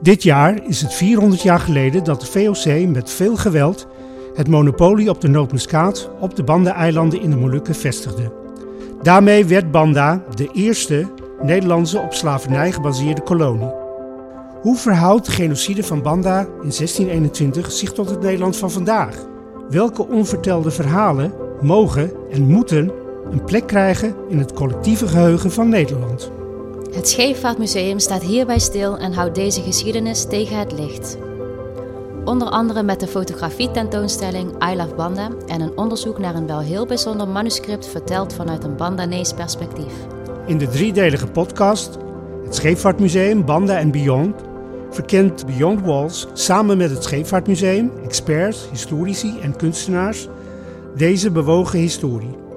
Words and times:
Dit 0.00 0.22
jaar 0.22 0.66
is 0.66 0.80
het 0.80 0.94
400 0.94 1.42
jaar 1.42 1.60
geleden 1.60 2.04
dat 2.04 2.20
de 2.20 2.26
VOC 2.26 2.88
met 2.88 3.10
veel 3.10 3.36
geweld 3.36 3.86
het 4.34 4.48
monopolie 4.48 5.10
op 5.10 5.20
de 5.20 5.28
nootmuskaat 5.28 6.10
op 6.20 6.36
de 6.36 6.44
Banda-eilanden 6.44 7.20
in 7.20 7.30
de 7.30 7.36
Molukken 7.36 7.74
vestigde. 7.74 8.32
Daarmee 9.02 9.44
werd 9.44 9.70
Banda 9.70 10.22
de 10.34 10.48
eerste 10.52 11.06
Nederlandse 11.42 11.98
op 11.98 12.14
slavernij 12.14 12.72
gebaseerde 12.72 13.22
kolonie. 13.22 13.72
Hoe 14.60 14.76
verhoudt 14.76 15.26
de 15.26 15.32
genocide 15.32 15.84
van 15.84 16.02
Banda 16.02 16.40
in 16.40 16.46
1621 16.46 17.72
zich 17.72 17.92
tot 17.92 18.10
het 18.10 18.20
Nederland 18.20 18.56
van 18.56 18.70
vandaag? 18.70 19.26
Welke 19.70 20.08
onvertelde 20.08 20.70
verhalen 20.70 21.32
mogen 21.60 22.10
en 22.30 22.46
moeten 22.46 22.92
een 23.30 23.44
plek 23.44 23.66
krijgen 23.66 24.14
in 24.28 24.38
het 24.38 24.52
collectieve 24.52 25.08
geheugen 25.08 25.50
van 25.50 25.68
Nederland? 25.68 26.30
Het 26.92 27.08
Scheepvaartmuseum 27.08 27.98
staat 27.98 28.22
hierbij 28.22 28.58
stil 28.58 28.98
en 28.98 29.12
houdt 29.12 29.34
deze 29.34 29.62
geschiedenis 29.62 30.24
tegen 30.24 30.58
het 30.58 30.72
licht. 30.72 31.18
Onder 32.24 32.48
andere 32.48 32.82
met 32.82 33.00
de 33.00 33.06
fotografie-tentoonstelling 33.06 34.70
I 34.70 34.76
Love 34.76 34.94
Banda 34.94 35.30
en 35.46 35.60
een 35.60 35.76
onderzoek 35.76 36.18
naar 36.18 36.34
een 36.34 36.46
wel 36.46 36.60
heel 36.60 36.86
bijzonder 36.86 37.28
manuscript 37.28 37.86
verteld 37.86 38.34
vanuit 38.34 38.64
een 38.64 38.76
Bandanees 38.76 39.32
perspectief. 39.32 39.92
In 40.46 40.58
de 40.58 40.68
driedelige 40.68 41.26
podcast, 41.26 41.98
het 42.44 42.54
Scheepvaartmuseum 42.54 43.44
Banda 43.44 43.78
en 43.78 43.90
Beyond, 43.90 44.40
verkent 44.90 45.46
Beyond 45.46 45.80
Walls 45.80 46.26
samen 46.32 46.76
met 46.76 46.90
het 46.90 47.02
Scheepvaartmuseum, 47.02 47.92
experts, 48.04 48.68
historici 48.70 49.38
en 49.40 49.56
kunstenaars 49.56 50.28
deze 50.96 51.30
bewogen 51.30 51.78
historie. 51.78 52.47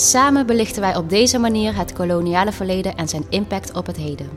Samen 0.00 0.46
belichten 0.46 0.80
wij 0.80 0.96
op 0.96 1.08
deze 1.08 1.38
manier 1.38 1.76
het 1.76 1.92
koloniale 1.92 2.52
verleden 2.52 2.96
en 2.96 3.08
zijn 3.08 3.24
impact 3.28 3.76
op 3.76 3.86
het 3.86 3.96
heden. 3.96 4.28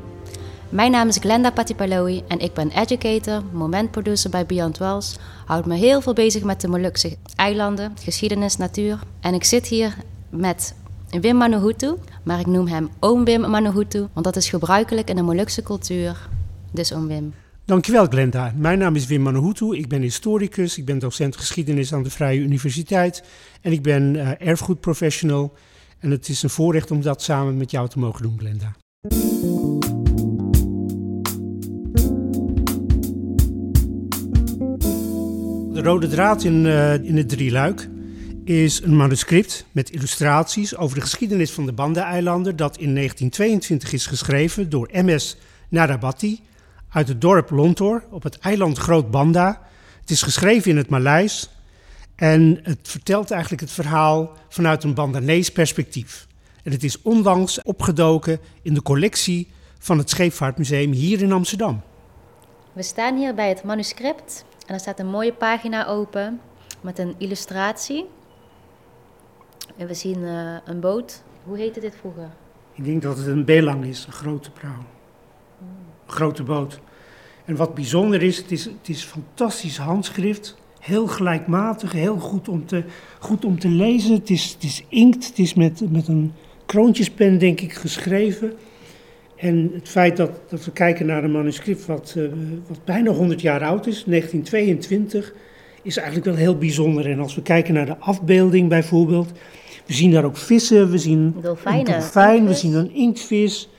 Mijn 0.70 0.92
naam 0.92 1.08
is 1.08 1.18
Glenda 1.18 1.52
Patipaloui 1.52 2.24
en 2.28 2.40
ik 2.40 2.54
ben 2.54 2.70
educator, 2.70 3.44
momentproducer 3.52 4.30
bij 4.30 4.46
Beyond 4.46 4.78
Wells. 4.78 5.18
Houd 5.46 5.66
me 5.66 5.76
heel 5.76 6.02
veel 6.02 6.14
bezig 6.14 6.44
met 6.44 6.62
de 6.62 6.68
Molukse 6.68 7.18
eilanden, 7.36 7.94
geschiedenis, 8.04 8.58
natuur. 8.58 9.00
En 9.20 9.34
ik 9.34 9.44
zit 9.44 9.68
hier 9.68 9.96
met 10.30 10.76
Wim 11.10 11.36
Manuhutu, 11.36 11.94
maar 12.24 12.40
ik 12.40 12.48
noem 12.48 12.68
hem 12.68 12.90
Oom 13.00 13.26
Wim 13.26 13.50
Manuhutu, 13.50 14.08
want 14.14 14.26
dat 14.26 14.36
is 14.36 14.50
gebruikelijk 14.50 15.10
in 15.10 15.16
de 15.16 15.22
Molukse 15.22 15.64
cultuur. 15.64 16.30
Dus 16.72 16.94
Oom 16.94 17.08
Wim. 17.08 17.34
Dankjewel 17.72 18.08
Glenda. 18.08 18.54
Mijn 18.56 18.80
naam 18.80 18.96
is 18.96 19.06
Wim 19.06 19.22
Manuhutu. 19.22 19.78
Ik 19.78 19.88
ben 19.88 20.02
historicus, 20.02 20.78
ik 20.78 20.86
ben 20.86 21.00
docent 21.00 21.38
geschiedenis 21.38 21.94
aan 21.94 22.04
de 22.04 22.10
Vrije 22.10 22.40
Universiteit 22.40 23.24
en 23.62 23.72
ik 23.72 23.82
ben 23.82 24.16
uh, 24.16 24.42
erfgoedprofessional. 24.42 25.54
En 26.00 26.12
het 26.12 26.30
is 26.30 26.44
een 26.44 26.50
voorrecht 26.50 26.92
om 26.92 27.02
dat 27.02 27.22
samen 27.22 27.58
met 27.58 27.72
jou 27.72 27.90
te 27.90 28.00
mogen 28.00 28.22
doen, 28.22 28.40
Glenda. 28.40 28.76
De 35.74 35.82
rode 35.82 36.08
draad 36.08 36.44
in, 36.44 36.66
uh, 36.66 36.94
in 36.94 37.18
het 37.18 37.30
drieluik 37.30 37.90
is 38.44 38.82
een 38.82 38.96
manuscript 38.96 39.66
met 39.72 39.90
illustraties 39.90 40.76
over 40.78 40.96
de 40.96 41.02
geschiedenis 41.02 41.52
van 41.52 41.66
de 41.66 41.74
Banda-eilanden 41.74 42.56
dat 42.56 42.78
in 42.78 42.96
1922 42.96 43.94
is 43.94 44.06
geschreven 44.06 44.70
door 44.70 44.90
M.S. 44.94 45.38
Narabati 45.70 46.42
uit 46.92 47.08
het 47.08 47.22
dorp 47.22 47.50
Lontor 47.50 48.04
op 48.10 48.24
het 48.24 48.40
eiland 48.40 48.78
Groot 48.78 49.12
Banda. 49.12 49.62
Het 50.02 50.10
is 50.10 50.22
geschreven 50.22 50.72
in 50.72 50.78
het 50.78 50.90
Maleis 50.90 51.50
en 52.16 52.60
het 52.64 52.80
vertelt 52.82 53.32
eigenlijk 53.32 53.62
het 53.62 53.72
verhaal 53.72 54.32
vanuit 54.50 54.84
een 54.84 54.94
Bandanees 54.94 55.52
perspectief. 55.52 56.28
En 56.64 56.72
het 56.72 56.84
is 56.84 57.02
onlangs 57.02 57.62
opgedoken 57.62 58.40
in 58.62 58.74
de 58.74 58.82
collectie 58.82 59.52
van 59.80 59.98
het 59.98 60.10
Scheepvaartmuseum 60.10 60.92
hier 60.92 61.22
in 61.22 61.32
Amsterdam. 61.32 61.82
We 62.74 62.84
staan 62.84 63.18
hier 63.18 63.34
bij 63.34 63.50
het 63.50 63.64
manuscript 63.64 64.46
en 64.68 64.74
er 64.74 64.80
staat 64.80 65.00
een 65.00 65.10
mooie 65.10 65.34
pagina 65.34 65.88
open 65.88 66.40
met 66.82 67.00
een 67.00 67.16
illustratie. 67.18 68.06
En 69.78 69.88
we 69.88 69.94
zien 69.94 70.18
uh, 70.18 70.56
een 70.66 70.80
boot. 70.80 71.24
Hoe 71.44 71.58
heette 71.58 71.80
dit 71.80 71.96
vroeger? 72.00 72.30
Ik 72.74 72.84
denk 72.84 73.02
dat 73.02 73.18
het 73.18 73.28
een 73.28 73.46
belang 73.46 73.86
is, 73.86 74.06
een 74.06 74.14
grote 74.14 74.52
prauw. 74.52 74.86
Grote 76.12 76.44
boot. 76.44 76.80
En 77.46 77.56
wat 77.56 77.76
bijzonder 77.76 78.24
is, 78.24 78.38
het 78.38 78.52
is, 78.52 78.64
het 78.66 78.90
is 78.90 79.04
fantastisch 79.04 79.78
handschrift. 79.78 80.58
Heel 80.80 81.08
gelijkmatig, 81.08 81.92
heel 81.92 82.18
goed 82.18 82.50
om 82.50 82.66
te, 82.66 82.84
goed 83.20 83.46
om 83.46 83.60
te 83.60 83.68
lezen. 83.68 84.14
Het 84.14 84.30
is, 84.30 84.52
het 84.54 84.64
is 84.64 84.84
inkt, 84.90 85.28
het 85.28 85.40
is 85.40 85.54
met, 85.54 85.92
met 85.92 86.08
een 86.08 86.34
kroontjespen, 86.66 87.38
denk 87.38 87.62
ik, 87.62 87.74
geschreven. 87.74 88.54
En 89.36 89.72
het 89.74 89.90
feit 89.90 90.18
dat, 90.18 90.32
dat 90.50 90.66
we 90.66 90.72
kijken 90.72 91.06
naar 91.06 91.24
een 91.24 91.32
manuscript 91.32 91.86
wat, 91.86 92.14
uh, 92.18 92.30
wat 92.68 92.86
bijna 92.86 93.12
100 93.12 93.42
jaar 93.42 93.64
oud 93.64 93.88
is, 93.88 94.04
1922, 94.04 95.34
is 95.82 95.98
eigenlijk 95.98 96.28
wel 96.28 96.36
heel 96.36 96.58
bijzonder. 96.58 97.10
En 97.10 97.20
als 97.20 97.36
we 97.36 97.42
kijken 97.42 97.74
naar 97.74 97.86
de 97.86 97.98
afbeelding 97.98 98.70
bijvoorbeeld, 98.70 99.32
we 99.86 99.94
zien 99.94 100.12
daar 100.12 100.26
ook 100.26 100.38
vissen, 100.38 100.90
we 100.90 100.98
zien 100.98 101.36
Dolfijnen. 101.42 101.94
een 101.94 102.00
dolfijn, 102.00 102.48
we 102.48 102.54
zien 102.54 102.74
een 102.74 102.94
inktvis, 102.94 103.70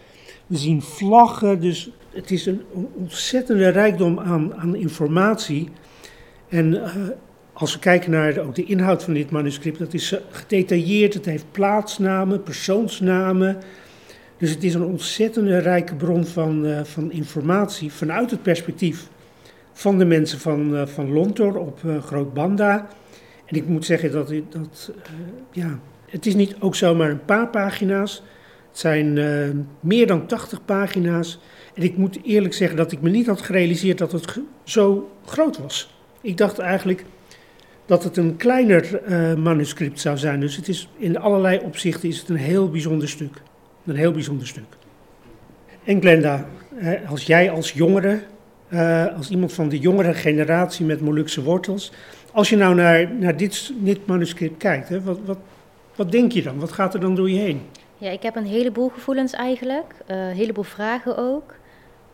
we 0.46 0.56
zien 0.56 0.82
vlaggen. 0.82 1.60
Dus 1.60 1.90
het 2.12 2.30
is 2.30 2.46
een 2.46 2.62
ontzettende 2.94 3.68
rijkdom 3.68 4.20
aan, 4.20 4.54
aan 4.54 4.76
informatie. 4.76 5.68
En 6.48 6.74
uh, 6.74 6.94
als 7.52 7.72
we 7.72 7.78
kijken 7.78 8.10
naar 8.10 8.34
de, 8.34 8.40
ook 8.40 8.54
de 8.54 8.64
inhoud 8.64 9.04
van 9.04 9.14
dit 9.14 9.30
manuscript, 9.30 9.78
dat 9.78 9.94
is 9.94 10.16
gedetailleerd, 10.30 11.14
het 11.14 11.24
heeft 11.24 11.44
plaatsnamen, 11.50 12.42
persoonsnamen. 12.42 13.58
Dus 14.36 14.50
het 14.50 14.64
is 14.64 14.74
een 14.74 14.84
ontzettende 14.84 15.58
rijke 15.58 15.94
bron 15.94 16.24
van, 16.24 16.64
uh, 16.64 16.84
van 16.84 17.12
informatie 17.12 17.92
vanuit 17.92 18.30
het 18.30 18.42
perspectief 18.42 19.08
van 19.72 19.98
de 19.98 20.04
mensen 20.04 20.38
van, 20.38 20.74
uh, 20.74 20.86
van 20.86 21.12
Lontor 21.12 21.56
op 21.56 21.80
Groot 22.04 22.34
Banda. 22.34 22.88
En 23.44 23.56
ik 23.56 23.66
moet 23.66 23.84
zeggen 23.84 24.12
dat, 24.12 24.32
dat 24.48 24.92
ja, 25.50 25.78
het 26.06 26.26
is 26.26 26.34
niet 26.34 26.56
ook 26.60 26.74
zomaar 26.74 27.10
een 27.10 27.24
paar 27.24 27.48
pagina's. 27.48 28.22
Het 28.68 28.78
zijn 28.78 29.18
meer 29.80 30.06
dan 30.06 30.26
80 30.26 30.64
pagina's. 30.64 31.38
En 31.74 31.82
ik 31.82 31.96
moet 31.96 32.18
eerlijk 32.24 32.54
zeggen 32.54 32.76
dat 32.76 32.92
ik 32.92 33.00
me 33.00 33.10
niet 33.10 33.26
had 33.26 33.42
gerealiseerd 33.42 33.98
dat 33.98 34.12
het 34.12 34.38
zo 34.64 35.10
groot 35.24 35.58
was. 35.58 35.94
Ik 36.20 36.36
dacht 36.36 36.58
eigenlijk 36.58 37.04
dat 37.86 38.04
het 38.04 38.16
een 38.16 38.36
kleiner 38.36 39.00
uh, 39.08 39.34
manuscript 39.34 40.00
zou 40.00 40.18
zijn. 40.18 40.40
Dus 40.40 40.56
het 40.56 40.68
is 40.68 40.88
in 40.96 41.18
allerlei 41.18 41.58
opzichten 41.58 42.08
is 42.08 42.18
het 42.18 42.28
een 42.28 42.36
heel 42.36 42.70
bijzonder 42.70 43.08
stuk. 43.08 43.42
Een 43.86 43.96
heel 43.96 44.12
bijzonder 44.12 44.46
stuk. 44.46 44.64
En 45.84 46.00
Glenda, 46.00 46.46
als 47.08 47.24
jij 47.24 47.50
als 47.50 47.72
jongere, 47.72 48.20
uh, 48.68 49.16
als 49.16 49.30
iemand 49.30 49.52
van 49.52 49.68
de 49.68 49.78
jongere 49.78 50.14
generatie 50.14 50.86
met 50.86 51.00
Molukse 51.00 51.42
wortels, 51.42 51.92
als 52.32 52.48
je 52.48 52.56
nou 52.56 52.74
naar, 52.74 53.14
naar 53.14 53.36
dit, 53.36 53.72
dit 53.78 54.06
manuscript 54.06 54.56
kijkt, 54.56 55.04
wat, 55.04 55.18
wat, 55.24 55.38
wat 55.94 56.12
denk 56.12 56.32
je 56.32 56.42
dan? 56.42 56.58
Wat 56.58 56.72
gaat 56.72 56.94
er 56.94 57.00
dan 57.00 57.14
door 57.14 57.30
je 57.30 57.38
heen? 57.38 57.60
Ja, 57.98 58.10
ik 58.10 58.22
heb 58.22 58.36
een 58.36 58.46
heleboel 58.46 58.88
gevoelens 58.88 59.32
eigenlijk, 59.32 59.94
een 60.06 60.34
heleboel 60.34 60.64
vragen 60.64 61.16
ook. 61.16 61.54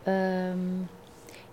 Um, 0.09 0.89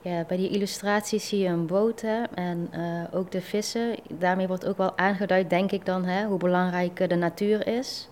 ja, 0.01 0.23
bij 0.23 0.37
die 0.37 0.49
illustraties 0.49 1.27
zie 1.27 1.39
je 1.39 1.47
een 1.47 1.65
boot 1.65 2.01
hè, 2.01 2.23
en 2.23 2.69
uh, 2.73 3.03
ook 3.11 3.31
de 3.31 3.41
vissen. 3.41 3.95
Daarmee 4.09 4.47
wordt 4.47 4.65
ook 4.65 4.77
wel 4.77 4.97
aangeduid, 4.97 5.49
denk 5.49 5.71
ik 5.71 5.85
dan, 5.85 6.05
hè, 6.05 6.25
hoe 6.25 6.37
belangrijk 6.37 7.09
de 7.09 7.15
natuur 7.15 7.67
is. 7.67 8.09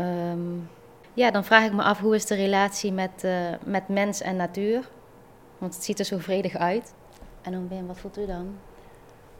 Um, 0.00 0.68
ja, 1.14 1.30
dan 1.30 1.44
vraag 1.44 1.64
ik 1.64 1.72
me 1.72 1.82
af 1.82 2.00
hoe 2.00 2.14
is 2.14 2.26
de 2.26 2.34
relatie 2.34 2.92
met, 2.92 3.24
uh, 3.24 3.32
met 3.64 3.88
mens 3.88 4.20
en 4.20 4.36
natuur? 4.36 4.88
Want 5.58 5.74
het 5.74 5.84
ziet 5.84 5.98
er 5.98 6.04
zo 6.04 6.18
vredig 6.18 6.56
uit. 6.56 6.94
En 7.42 7.52
dan 7.52 7.68
ben 7.68 7.86
wat 7.86 7.98
voelt 7.98 8.18
u 8.18 8.26
dan? 8.26 8.54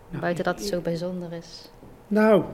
Nou, 0.08 0.20
Buiten 0.20 0.44
dat 0.44 0.58
het 0.58 0.68
zo 0.68 0.80
bijzonder 0.80 1.32
is. 1.32 1.70
Nou, 2.06 2.44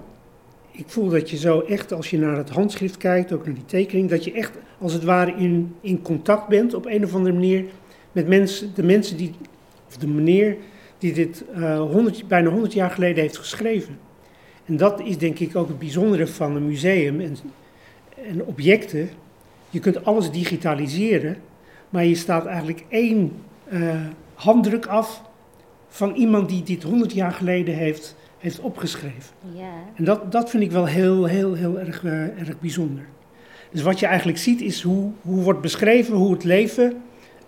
ik 0.76 0.84
voel 0.86 1.08
dat 1.08 1.30
je 1.30 1.36
zo 1.36 1.60
echt, 1.60 1.92
als 1.92 2.10
je 2.10 2.18
naar 2.18 2.36
het 2.36 2.50
handschrift 2.50 2.96
kijkt, 2.96 3.32
ook 3.32 3.44
naar 3.44 3.54
die 3.54 3.64
tekening, 3.64 4.10
dat 4.10 4.24
je 4.24 4.32
echt 4.32 4.52
als 4.78 4.92
het 4.92 5.04
ware 5.04 5.34
in, 5.36 5.74
in 5.80 6.02
contact 6.02 6.48
bent 6.48 6.74
op 6.74 6.86
een 6.86 7.04
of 7.04 7.14
andere 7.14 7.34
manier 7.34 7.64
met 8.12 8.28
mensen, 8.28 8.74
de 8.74 8.82
mensen 8.82 9.16
die, 9.16 9.34
of 9.86 9.96
de 9.96 10.06
meneer 10.06 10.56
die 10.98 11.12
dit 11.12 11.44
uh, 11.56 11.80
100, 11.80 12.28
bijna 12.28 12.50
100 12.50 12.72
jaar 12.72 12.90
geleden 12.90 13.22
heeft 13.22 13.38
geschreven. 13.38 13.98
En 14.64 14.76
dat 14.76 15.00
is 15.00 15.18
denk 15.18 15.38
ik 15.38 15.56
ook 15.56 15.68
het 15.68 15.78
bijzondere 15.78 16.26
van 16.26 16.56
een 16.56 16.66
museum 16.66 17.20
en, 17.20 17.36
en 18.28 18.44
objecten. 18.44 19.08
Je 19.70 19.78
kunt 19.78 20.04
alles 20.04 20.30
digitaliseren, 20.30 21.36
maar 21.88 22.04
je 22.04 22.14
staat 22.14 22.46
eigenlijk 22.46 22.84
één 22.88 23.32
uh, 23.72 23.94
handdruk 24.34 24.86
af 24.86 25.22
van 25.88 26.14
iemand 26.14 26.48
die 26.48 26.62
dit 26.62 26.82
100 26.82 27.12
jaar 27.12 27.32
geleden 27.32 27.74
heeft, 27.74 28.16
heeft 28.44 28.60
opgeschreven. 28.60 29.34
Ja. 29.54 29.72
En 29.94 30.04
dat, 30.04 30.32
dat 30.32 30.50
vind 30.50 30.62
ik 30.62 30.70
wel 30.70 30.86
heel, 30.86 31.24
heel, 31.24 31.54
heel 31.54 31.78
erg, 31.78 32.02
uh, 32.02 32.12
erg 32.22 32.60
bijzonder. 32.60 33.04
Dus 33.70 33.82
wat 33.82 33.98
je 33.98 34.06
eigenlijk 34.06 34.38
ziet 34.38 34.60
is 34.60 34.82
hoe, 34.82 35.10
hoe 35.20 35.42
wordt 35.42 35.60
beschreven 35.60 36.16
hoe 36.16 36.32
het 36.32 36.44
leven 36.44 36.92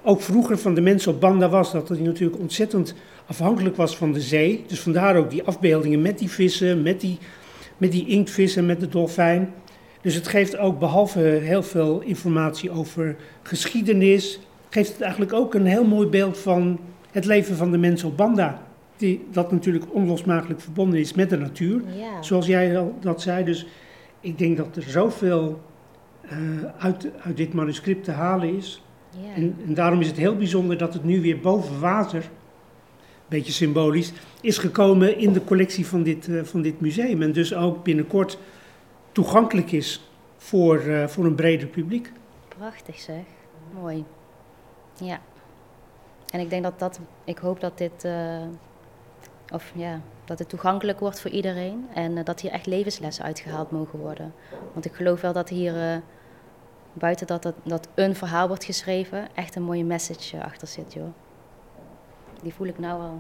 ook 0.03 0.21
vroeger 0.21 0.59
van 0.59 0.75
de 0.75 0.81
mensen 0.81 1.13
op 1.13 1.21
Banda 1.21 1.49
was. 1.49 1.73
Dat 1.73 1.89
hij 1.89 1.99
natuurlijk 1.99 2.41
ontzettend 2.41 2.95
afhankelijk 3.27 3.77
was 3.77 3.97
van 3.97 4.13
de 4.13 4.21
zee. 4.21 4.65
Dus 4.67 4.81
vandaar 4.81 5.17
ook 5.17 5.31
die 5.31 5.43
afbeeldingen 5.43 6.03
met 6.03 6.19
die 6.19 6.31
vissen, 6.31 6.83
met 6.83 7.01
die, 7.01 7.19
met 7.77 7.93
die 7.93 8.07
inktvissen, 8.07 8.67
met 8.67 8.81
de 8.81 8.89
dolfijn. 8.89 9.53
Dus 10.01 10.15
het 10.15 10.29
geeft 10.29 10.57
ook 10.57 10.79
behalve 10.79 11.21
heel 11.21 11.63
veel 11.63 12.01
informatie 12.01 12.71
over 12.71 13.17
geschiedenis, 13.43 14.41
geeft 14.69 14.93
het 14.93 15.01
eigenlijk 15.01 15.33
ook 15.33 15.55
een 15.55 15.67
heel 15.67 15.85
mooi 15.85 16.09
beeld 16.09 16.39
van 16.39 16.79
het 17.11 17.25
leven 17.25 17.57
van 17.57 17.71
de 17.71 17.79
mensen 17.79 18.09
op 18.09 18.17
Banda. 18.17 18.66
Die, 18.97 19.27
dat 19.31 19.53
natuurlijk 19.53 19.85
onlosmakelijk 19.95 20.61
verbonden 20.61 21.01
is 21.01 21.15
met 21.15 21.31
de 21.31 21.37
natuur. 21.37 21.83
Ja. 21.97 22.23
Zoals 22.23 22.47
jij 22.47 22.79
al 22.79 22.99
dat 23.01 23.23
zei. 23.23 23.45
Dus 23.45 23.67
ik 24.21 24.39
denk 24.39 24.57
dat 24.57 24.77
er 24.77 24.83
zoveel 24.83 25.61
eh, 26.21 26.39
uit, 26.79 27.09
uit 27.21 27.37
dit 27.37 27.53
manuscript 27.53 28.05
te 28.05 28.11
halen 28.11 28.57
is. 28.57 28.83
Ja. 29.11 29.35
En, 29.35 29.57
en 29.67 29.75
daarom 29.75 30.01
is 30.01 30.07
het 30.07 30.17
heel 30.17 30.37
bijzonder 30.37 30.79
dat 30.79 30.95
het 30.95 31.05
nu 31.05 31.21
weer 31.21 31.41
boven 31.41 31.81
water, 31.81 32.23
een 32.23 33.29
beetje 33.29 33.53
symbolisch, 33.53 34.13
is 34.41 34.59
gekomen 34.59 35.19
in 35.19 35.33
de 35.33 35.45
collectie 35.45 35.87
van 35.87 36.03
dit, 36.03 36.29
eh, 36.29 36.43
van 36.43 36.63
dit 36.63 36.81
museum. 36.81 37.23
En 37.23 37.33
dus 37.33 37.55
ook 37.55 37.85
binnenkort 37.85 38.39
toegankelijk 39.13 39.73
is 39.73 40.11
voor, 40.37 40.79
eh, 40.79 41.07
voor 41.07 41.25
een 41.25 41.35
breder 41.35 41.69
publiek. 41.69 42.13
Prachtig 42.49 42.99
zeg. 42.99 43.25
Mooi. 43.75 44.05
Ja. 45.03 45.21
En 46.31 46.41
ik 46.41 46.51
denk 46.51 46.63
dat 46.63 46.79
dat, 46.79 47.01
ik 47.25 47.39
hoop 47.39 47.61
dat 47.61 47.79
dit, 47.79 48.09
of 49.53 49.73
ja, 49.75 50.01
dat 50.25 50.39
het 50.39 50.49
toegankelijk 50.49 51.01
wordt 51.01 51.21
voor 51.21 51.31
iedereen. 51.31 51.87
En 51.95 52.19
eh, 52.19 52.25
dat 52.25 52.41
hier 52.41 52.51
echt 52.51 52.67
levenslessen 52.67 53.25
uitgehaald 53.25 53.71
mogen 53.71 53.99
worden. 53.99 54.33
Want 54.73 54.85
ik 54.85 54.95
geloof 54.95 55.21
wel 55.21 55.33
dat 55.33 55.49
hier, 55.49 55.93
eh, 55.93 55.97
buiten 56.93 57.27
dat, 57.27 57.53
dat, 57.65 57.89
een 57.95 58.15
verhaal 58.15 58.49
wordt 58.49 58.65
geschreven, 58.65 59.29
echt 59.35 59.57
een 59.57 59.63
mooie 59.63 59.85
message 59.85 60.37
eh, 60.37 60.45
achter 60.45 60.69
zit, 60.69 60.93
joh. 60.93 61.15
Die 62.43 62.55
voel 62.55 62.67
ik 62.67 62.79
nou 62.79 63.01
al. 63.01 63.19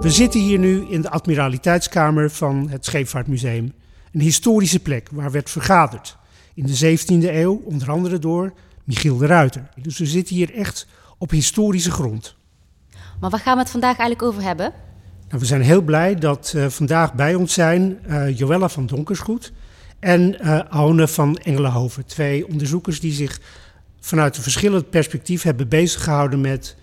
We 0.00 0.10
zitten 0.10 0.40
hier 0.40 0.58
nu 0.58 0.86
in 0.88 1.00
de 1.00 1.10
admiraliteitskamer 1.10 2.30
van 2.30 2.68
het 2.70 2.84
Scheepvaartmuseum. 2.84 3.72
Een 4.12 4.20
historische 4.20 4.80
plek 4.80 5.08
waar 5.12 5.30
werd 5.30 5.50
vergaderd. 5.50 6.16
In 6.54 6.66
de 6.66 6.96
17e 6.98 7.34
eeuw, 7.34 7.62
onder 7.64 7.90
andere 7.90 8.18
door 8.18 8.52
Michiel 8.84 9.16
de 9.16 9.26
Ruiter. 9.26 9.68
Dus 9.76 9.98
we 9.98 10.06
zitten 10.06 10.34
hier 10.34 10.54
echt 10.54 10.86
op 11.18 11.30
historische 11.30 11.90
grond. 11.90 12.34
Maar 13.20 13.30
waar 13.30 13.40
gaan 13.40 13.54
we 13.54 13.60
het 13.60 13.70
vandaag 13.70 13.98
eigenlijk 13.98 14.22
over 14.22 14.42
hebben? 14.42 14.72
Nou, 15.28 15.40
we 15.40 15.46
zijn 15.46 15.62
heel 15.62 15.82
blij 15.82 16.14
dat 16.14 16.52
eh, 16.56 16.66
vandaag 16.66 17.14
bij 17.14 17.34
ons 17.34 17.52
zijn 17.52 17.98
eh, 18.02 18.38
Joella 18.38 18.68
van 18.68 18.86
Donkersgoed 18.86 19.52
en 19.98 20.40
eh 20.40 20.58
Aune 20.58 21.08
van 21.08 21.36
Engelenhoven. 21.36 22.06
Twee 22.06 22.48
onderzoekers 22.48 23.00
die 23.00 23.12
zich 23.12 23.40
vanuit 24.00 24.36
een 24.36 24.42
verschillend 24.42 24.90
perspectief 24.90 25.42
hebben 25.42 25.68
beziggehouden 25.68 26.40
met 26.40 26.76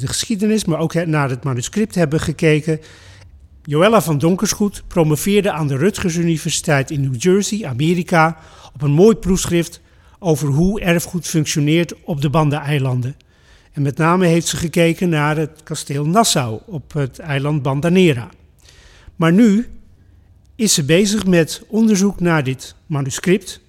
de 0.00 0.06
geschiedenis, 0.06 0.64
maar 0.64 0.78
ook 0.78 0.94
naar 0.94 1.30
het 1.30 1.44
manuscript 1.44 1.94
hebben 1.94 2.20
gekeken. 2.20 2.80
Joella 3.62 4.02
van 4.02 4.18
Donkersgoed 4.18 4.82
promoveerde 4.86 5.52
aan 5.52 5.66
de 5.68 5.76
Rutgers 5.76 6.16
Universiteit 6.16 6.90
in 6.90 7.00
New 7.00 7.22
Jersey, 7.22 7.66
Amerika, 7.66 8.38
op 8.74 8.82
een 8.82 8.90
mooi 8.90 9.16
proefschrift 9.16 9.80
over 10.24 10.48
hoe 10.48 10.80
erfgoed 10.80 11.26
functioneert 11.26 11.94
op 12.02 12.20
de 12.20 12.30
Banda-eilanden. 12.30 13.16
En 13.72 13.82
met 13.82 13.96
name 13.96 14.26
heeft 14.26 14.46
ze 14.46 14.56
gekeken 14.56 15.08
naar 15.08 15.36
het 15.36 15.62
kasteel 15.62 16.06
Nassau 16.06 16.60
op 16.66 16.92
het 16.92 17.18
eiland 17.18 17.62
Bandanera. 17.62 18.28
Maar 19.16 19.32
nu 19.32 19.66
is 20.56 20.74
ze 20.74 20.84
bezig 20.84 21.26
met 21.26 21.62
onderzoek 21.68 22.20
naar 22.20 22.44
dit 22.44 22.74
manuscript, 22.86 23.60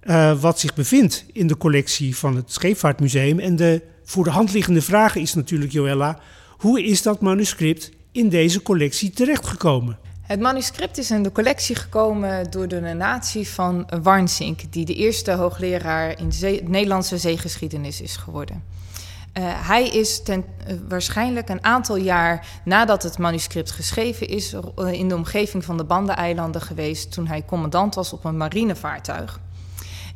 eh, 0.00 0.40
wat 0.40 0.60
zich 0.60 0.74
bevindt 0.74 1.24
in 1.32 1.46
de 1.46 1.56
collectie 1.56 2.16
van 2.16 2.36
het 2.36 2.52
Scheepvaartmuseum. 2.52 3.38
En 3.38 3.56
de 3.56 3.82
voor 4.04 4.24
de 4.24 4.30
hand 4.30 4.52
liggende 4.52 4.82
vraag 4.82 5.16
is 5.16 5.34
natuurlijk, 5.34 5.72
Joella, 5.72 6.20
hoe 6.48 6.84
is 6.84 7.02
dat 7.02 7.20
manuscript 7.20 7.90
in 8.12 8.28
deze 8.28 8.62
collectie 8.62 9.10
terechtgekomen? 9.10 9.98
Het 10.26 10.40
manuscript 10.40 10.98
is 10.98 11.10
in 11.10 11.22
de 11.22 11.32
collectie 11.32 11.76
gekomen 11.76 12.50
door 12.50 12.68
de 12.68 12.80
donatie 12.80 13.48
van 13.48 13.88
Warnsink, 14.02 14.72
die 14.72 14.84
de 14.84 14.94
eerste 14.94 15.32
hoogleraar 15.32 16.18
in 16.18 16.32
zee- 16.32 16.62
Nederlandse 16.64 17.18
zeegeschiedenis 17.18 18.00
is 18.00 18.16
geworden. 18.16 18.62
Eh, 19.32 19.42
hij 19.46 19.88
is 19.88 20.22
ten, 20.22 20.44
eh, 20.66 20.74
waarschijnlijk 20.88 21.48
een 21.48 21.64
aantal 21.64 21.96
jaar 21.96 22.46
nadat 22.64 23.02
het 23.02 23.18
manuscript 23.18 23.70
geschreven 23.70 24.28
is, 24.28 24.52
eh, 24.52 24.92
in 24.92 25.08
de 25.08 25.14
omgeving 25.14 25.64
van 25.64 25.76
de 25.76 25.84
Bandeneilanden 25.84 26.60
geweest 26.60 27.12
toen 27.12 27.26
hij 27.26 27.44
commandant 27.44 27.94
was 27.94 28.12
op 28.12 28.24
een 28.24 28.36
marinevaartuig. 28.36 29.40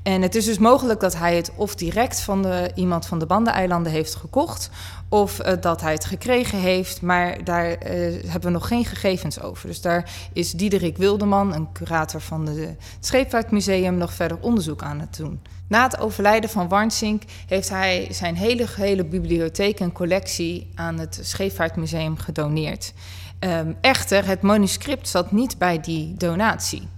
En 0.02 0.22
het 0.22 0.34
is 0.34 0.44
dus 0.44 0.58
mogelijk 0.58 1.00
dat 1.00 1.16
hij 1.16 1.36
het 1.36 1.52
of 1.56 1.74
direct 1.74 2.20
van 2.20 2.42
de, 2.42 2.70
iemand 2.74 3.06
van 3.06 3.18
de 3.18 3.26
Bandeneilanden 3.26 3.92
heeft 3.92 4.14
gekocht, 4.14 4.70
of 5.08 5.38
eh, 5.38 5.60
dat 5.60 5.80
hij 5.80 5.92
het 5.92 6.04
gekregen 6.04 6.58
heeft, 6.58 7.02
maar 7.02 7.44
daar 7.44 7.72
eh, 7.72 7.92
hebben 8.26 8.40
we 8.40 8.50
nog 8.50 8.68
geen 8.68 8.84
gegevens 8.84 9.40
over. 9.40 9.66
Dus 9.66 9.80
daar 9.80 10.10
is 10.32 10.52
Diederik 10.52 10.96
Wildeman, 10.96 11.54
een 11.54 11.72
curator 11.72 12.20
van 12.20 12.46
het 12.46 12.76
Scheepvaartmuseum, 13.00 13.94
nog 13.94 14.12
verder 14.12 14.38
onderzoek 14.40 14.82
aan 14.82 15.00
het 15.00 15.16
doen. 15.16 15.40
Na 15.66 15.82
het 15.82 15.98
overlijden 15.98 16.50
van 16.50 16.68
Warnsink 16.68 17.22
heeft 17.46 17.68
hij 17.68 18.08
zijn 18.10 18.36
hele, 18.36 18.66
hele 18.76 19.04
bibliotheek 19.04 19.80
en 19.80 19.92
collectie 19.92 20.70
aan 20.74 20.98
het 20.98 21.18
Scheepvaartmuseum 21.22 22.16
gedoneerd. 22.16 22.92
Ehm, 23.38 23.72
echter, 23.80 24.26
het 24.26 24.42
manuscript 24.42 25.08
zat 25.08 25.32
niet 25.32 25.58
bij 25.58 25.80
die 25.80 26.14
donatie. 26.14 26.88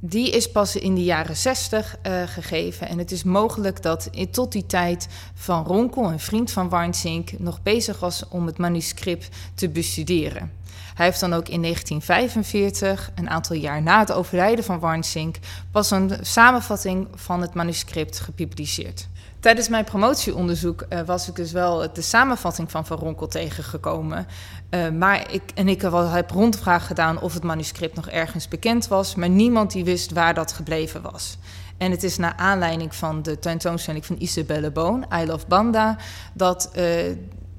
Die 0.00 0.30
is 0.30 0.50
pas 0.50 0.76
in 0.76 0.94
de 0.94 1.04
jaren 1.04 1.36
60 1.36 1.96
uh, 2.06 2.22
gegeven. 2.26 2.88
En 2.88 2.98
het 2.98 3.10
is 3.10 3.22
mogelijk 3.22 3.82
dat 3.82 4.10
tot 4.30 4.52
die 4.52 4.66
tijd 4.66 5.08
Van 5.34 5.64
Ronkel, 5.64 6.04
een 6.04 6.20
vriend 6.20 6.50
van 6.50 6.68
Warnsink, 6.68 7.38
nog 7.38 7.62
bezig 7.62 8.00
was 8.00 8.28
om 8.28 8.46
het 8.46 8.58
manuscript 8.58 9.28
te 9.54 9.68
bestuderen. 9.68 10.52
Hij 10.94 11.06
heeft 11.06 11.20
dan 11.20 11.32
ook 11.32 11.48
in 11.48 11.62
1945, 11.62 13.10
een 13.14 13.30
aantal 13.30 13.56
jaar 13.56 13.82
na 13.82 13.98
het 13.98 14.12
overlijden 14.12 14.64
van 14.64 14.78
Warnsink, 14.78 15.36
pas 15.70 15.90
een 15.90 16.12
samenvatting 16.20 17.08
van 17.14 17.40
het 17.40 17.54
manuscript 17.54 18.20
gepubliceerd. 18.20 19.08
Tijdens 19.40 19.68
mijn 19.68 19.84
promotieonderzoek 19.84 20.86
uh, 20.92 21.00
was 21.06 21.28
ik 21.28 21.36
dus 21.36 21.52
wel 21.52 21.92
de 21.92 22.02
samenvatting 22.02 22.70
van 22.70 22.86
Van 22.86 22.98
Ronkel 22.98 23.26
tegengekomen. 23.26 24.26
Uh, 24.70 24.88
maar 24.88 25.32
ik, 25.32 25.42
en 25.54 25.68
ik 25.68 25.82
heb 25.82 26.30
rondvraag 26.30 26.86
gedaan 26.86 27.20
of 27.20 27.34
het 27.34 27.42
manuscript 27.42 27.94
nog 27.94 28.08
ergens 28.08 28.48
bekend 28.48 28.88
was, 28.88 29.14
maar 29.14 29.28
niemand 29.28 29.72
die 29.72 29.84
wist 29.84 30.12
waar 30.12 30.34
dat 30.34 30.52
gebleven 30.52 31.02
was. 31.02 31.38
En 31.76 31.90
het 31.90 32.02
is 32.02 32.16
naar 32.16 32.34
aanleiding 32.36 32.94
van 32.94 33.22
de 33.22 33.38
tentoonstelling 33.38 34.06
van 34.06 34.16
Isabelle 34.18 34.70
Boon, 34.70 35.06
I 35.22 35.26
Love 35.26 35.46
Banda, 35.46 35.96
dat 36.34 36.70
uh, 36.76 37.08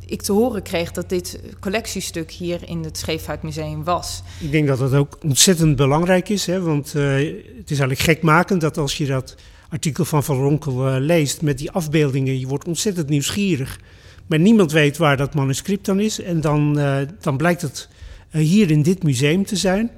ik 0.06 0.22
te 0.22 0.32
horen 0.32 0.62
kreeg 0.62 0.92
dat 0.92 1.10
dit 1.10 1.40
collectiestuk 1.60 2.32
hier 2.32 2.68
in 2.68 2.84
het 2.84 2.98
Scheepvaartmuseum 2.98 3.84
was. 3.84 4.24
Ik 4.40 4.52
denk 4.52 4.68
dat 4.68 4.80
dat 4.80 4.94
ook 4.94 5.18
ontzettend 5.24 5.76
belangrijk 5.76 6.30
is, 6.30 6.46
hè? 6.46 6.62
want 6.62 6.94
het 6.94 7.72
is 7.72 7.80
eigenlijk 7.80 8.00
gekmakend 8.00 8.62
dat 8.62 8.78
als 8.78 8.98
je 8.98 9.06
dat 9.06 9.36
artikel 9.70 10.06
van 10.06 10.24
Van 10.24 10.38
Ronkel 10.38 10.88
uh, 10.88 10.96
leest 11.00 11.42
met 11.42 11.58
die 11.58 11.72
afbeeldingen, 11.72 12.40
je 12.40 12.48
wordt 12.48 12.68
ontzettend 12.68 13.10
nieuwsgierig. 13.10 13.80
Maar 14.28 14.40
niemand 14.40 14.72
weet 14.72 14.98
waar 14.98 15.18
dat 15.18 15.34
manuscript 15.34 15.86
dan 15.86 16.00
is 16.00 16.22
en 16.22 16.42
dan, 16.42 16.80
uh, 16.80 16.98
dan 17.22 17.38
blijkt 17.38 17.62
het 17.62 17.90
hier 18.32 18.72
in 18.72 18.82
dit 18.82 19.04
museum 19.04 19.46
te 19.46 19.56
zijn. 19.56 19.92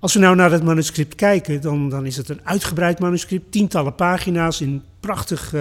Als 0.00 0.14
we 0.14 0.20
nou 0.20 0.36
naar 0.36 0.50
het 0.50 0.64
manuscript 0.64 1.14
kijken, 1.14 1.60
dan, 1.60 1.88
dan 1.88 2.06
is 2.06 2.16
het 2.16 2.28
een 2.28 2.40
uitgebreid 2.44 2.98
manuscript, 2.98 3.52
tientallen 3.52 3.94
pagina's 3.94 4.60
in 4.60 4.82
prachtig 5.00 5.54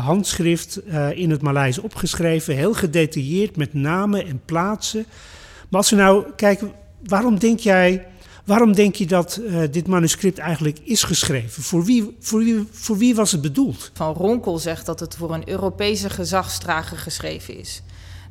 handschrift 0.00 0.80
in 1.14 1.30
het 1.30 1.42
Maleis 1.42 1.78
opgeschreven, 1.78 2.56
heel 2.56 2.74
gedetailleerd 2.74 3.56
met 3.56 3.74
namen 3.74 4.26
en 4.26 4.40
plaatsen. 4.44 5.06
Maar 5.68 5.80
als 5.80 5.90
we 5.90 5.96
nou 5.96 6.24
kijken, 6.36 6.72
waarom 7.04 7.38
denk 7.38 7.58
jij, 7.58 8.06
waarom 8.46 8.72
denk 8.72 8.94
je 8.94 9.06
dat 9.06 9.40
uh, 9.42 9.62
dit 9.70 9.86
manuscript 9.86 10.38
eigenlijk 10.38 10.78
is 10.82 11.02
geschreven? 11.02 11.62
Voor 11.62 11.84
wie, 11.84 12.16
voor, 12.70 12.96
wie, 12.96 13.14
was 13.14 13.32
het 13.32 13.40
bedoeld? 13.40 13.90
Van 13.94 14.14
Ronkel 14.14 14.58
zegt 14.58 14.86
dat 14.86 15.00
het 15.00 15.16
voor 15.16 15.34
een 15.34 15.48
Europese 15.48 16.10
gezagsdrager 16.10 16.98
geschreven 16.98 17.58
is. 17.58 17.82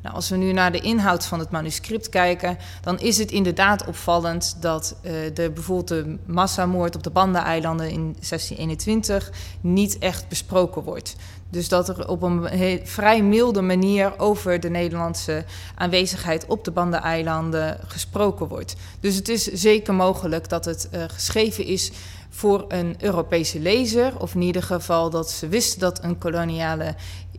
Nou, 0.02 0.14
als 0.14 0.28
we 0.28 0.36
nu 0.36 0.52
naar 0.52 0.72
de 0.72 0.80
inhoud 0.80 1.26
van 1.26 1.38
het 1.38 1.50
manuscript 1.50 2.08
kijken, 2.08 2.58
dan 2.80 2.98
is 2.98 3.18
het 3.18 3.30
inderdaad 3.30 3.86
opvallend 3.86 4.56
dat 4.60 4.96
uh, 5.02 5.12
de, 5.34 5.50
bijvoorbeeld 5.50 5.88
de 5.88 6.18
massamoord 6.26 6.94
op 6.94 7.02
de 7.02 7.10
Banda-eilanden 7.10 7.90
in 7.90 8.02
1621 8.02 9.30
niet 9.60 9.98
echt 9.98 10.28
besproken 10.28 10.82
wordt. 10.82 11.16
Dus 11.50 11.68
dat 11.68 11.88
er 11.88 12.08
op 12.08 12.22
een 12.22 12.48
vrij 12.84 13.22
milde 13.22 13.62
manier 13.62 14.18
over 14.18 14.60
de 14.60 14.70
Nederlandse 14.70 15.44
aanwezigheid 15.74 16.46
op 16.46 16.64
de 16.64 16.70
Banda-eilanden 16.70 17.78
gesproken 17.86 18.48
wordt. 18.48 18.76
Dus 19.00 19.14
het 19.14 19.28
is 19.28 19.44
zeker 19.44 19.94
mogelijk 19.94 20.48
dat 20.48 20.64
het 20.64 20.88
uh, 20.94 21.04
geschreven 21.06 21.64
is 21.64 21.90
voor 22.36 22.64
een 22.68 22.94
Europese 22.98 23.60
lezer, 23.60 24.20
of 24.20 24.34
in 24.34 24.42
ieder 24.42 24.62
geval 24.62 25.10
dat 25.10 25.30
ze 25.30 25.48
wisten 25.48 25.80
dat 25.80 26.04
een 26.04 26.18
koloniale 26.18 26.94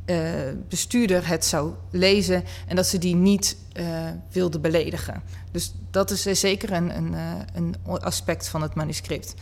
uh, 0.09 0.17
bestuurder 0.69 1.27
het 1.27 1.45
zou 1.45 1.73
lezen 1.91 2.43
en 2.67 2.75
dat 2.75 2.87
ze 2.87 2.97
die 2.97 3.15
niet 3.15 3.57
wilde 4.31 4.59
beledigen. 4.59 5.23
Dus 5.51 5.73
dat 5.91 6.11
is 6.11 6.39
zeker 6.39 6.71
een, 6.71 6.97
een, 6.97 7.15
een 7.53 7.75
aspect 8.01 8.47
van 8.47 8.61
het 8.61 8.75
manuscript. 8.75 9.33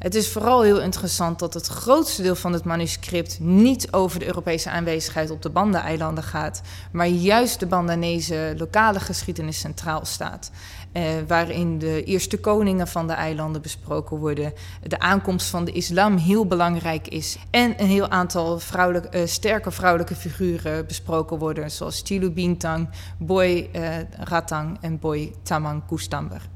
Het 0.00 0.14
is 0.14 0.28
vooral 0.28 0.62
heel 0.62 0.80
interessant 0.80 1.38
dat 1.38 1.54
het 1.54 1.66
grootste 1.66 2.22
deel 2.22 2.34
van 2.34 2.52
het 2.52 2.64
manuscript 2.64 3.40
niet 3.40 3.92
over 3.92 4.18
de 4.18 4.26
Europese 4.26 4.70
aanwezigheid 4.70 5.30
op 5.30 5.42
de 5.42 5.50
Banda-eilanden 5.50 6.24
gaat, 6.24 6.60
maar 6.92 7.08
juist 7.08 7.60
de 7.60 7.66
Bandanese 7.66 8.54
lokale 8.56 9.00
geschiedenis 9.00 9.58
centraal 9.58 10.04
staat. 10.04 10.50
Eh, 10.92 11.02
waarin 11.26 11.78
de 11.78 12.04
eerste 12.04 12.40
koningen 12.40 12.88
van 12.88 13.06
de 13.06 13.12
eilanden 13.12 13.62
besproken 13.62 14.16
worden, 14.16 14.52
de 14.82 14.98
aankomst 14.98 15.46
van 15.46 15.64
de 15.64 15.72
islam 15.72 16.16
heel 16.16 16.46
belangrijk 16.46 17.08
is 17.08 17.38
en 17.50 17.82
een 17.82 17.86
heel 17.86 18.08
aantal 18.08 18.58
vrouwelijk, 18.58 19.14
uh, 19.14 19.26
sterke 19.26 19.70
vrouwelijke 19.70 20.14
figuren 20.14 20.86
besproken 20.86 21.38
worden, 21.38 21.70
zoals 21.70 22.02
Chilu 22.04 22.30
Bintang, 22.30 22.88
Boy 23.18 23.70
uh, 23.76 23.96
Ratang 24.18 24.78
en 24.80 24.98
Boy 24.98 25.32
Tamang 25.42 25.82
Kustamber. 25.86 26.48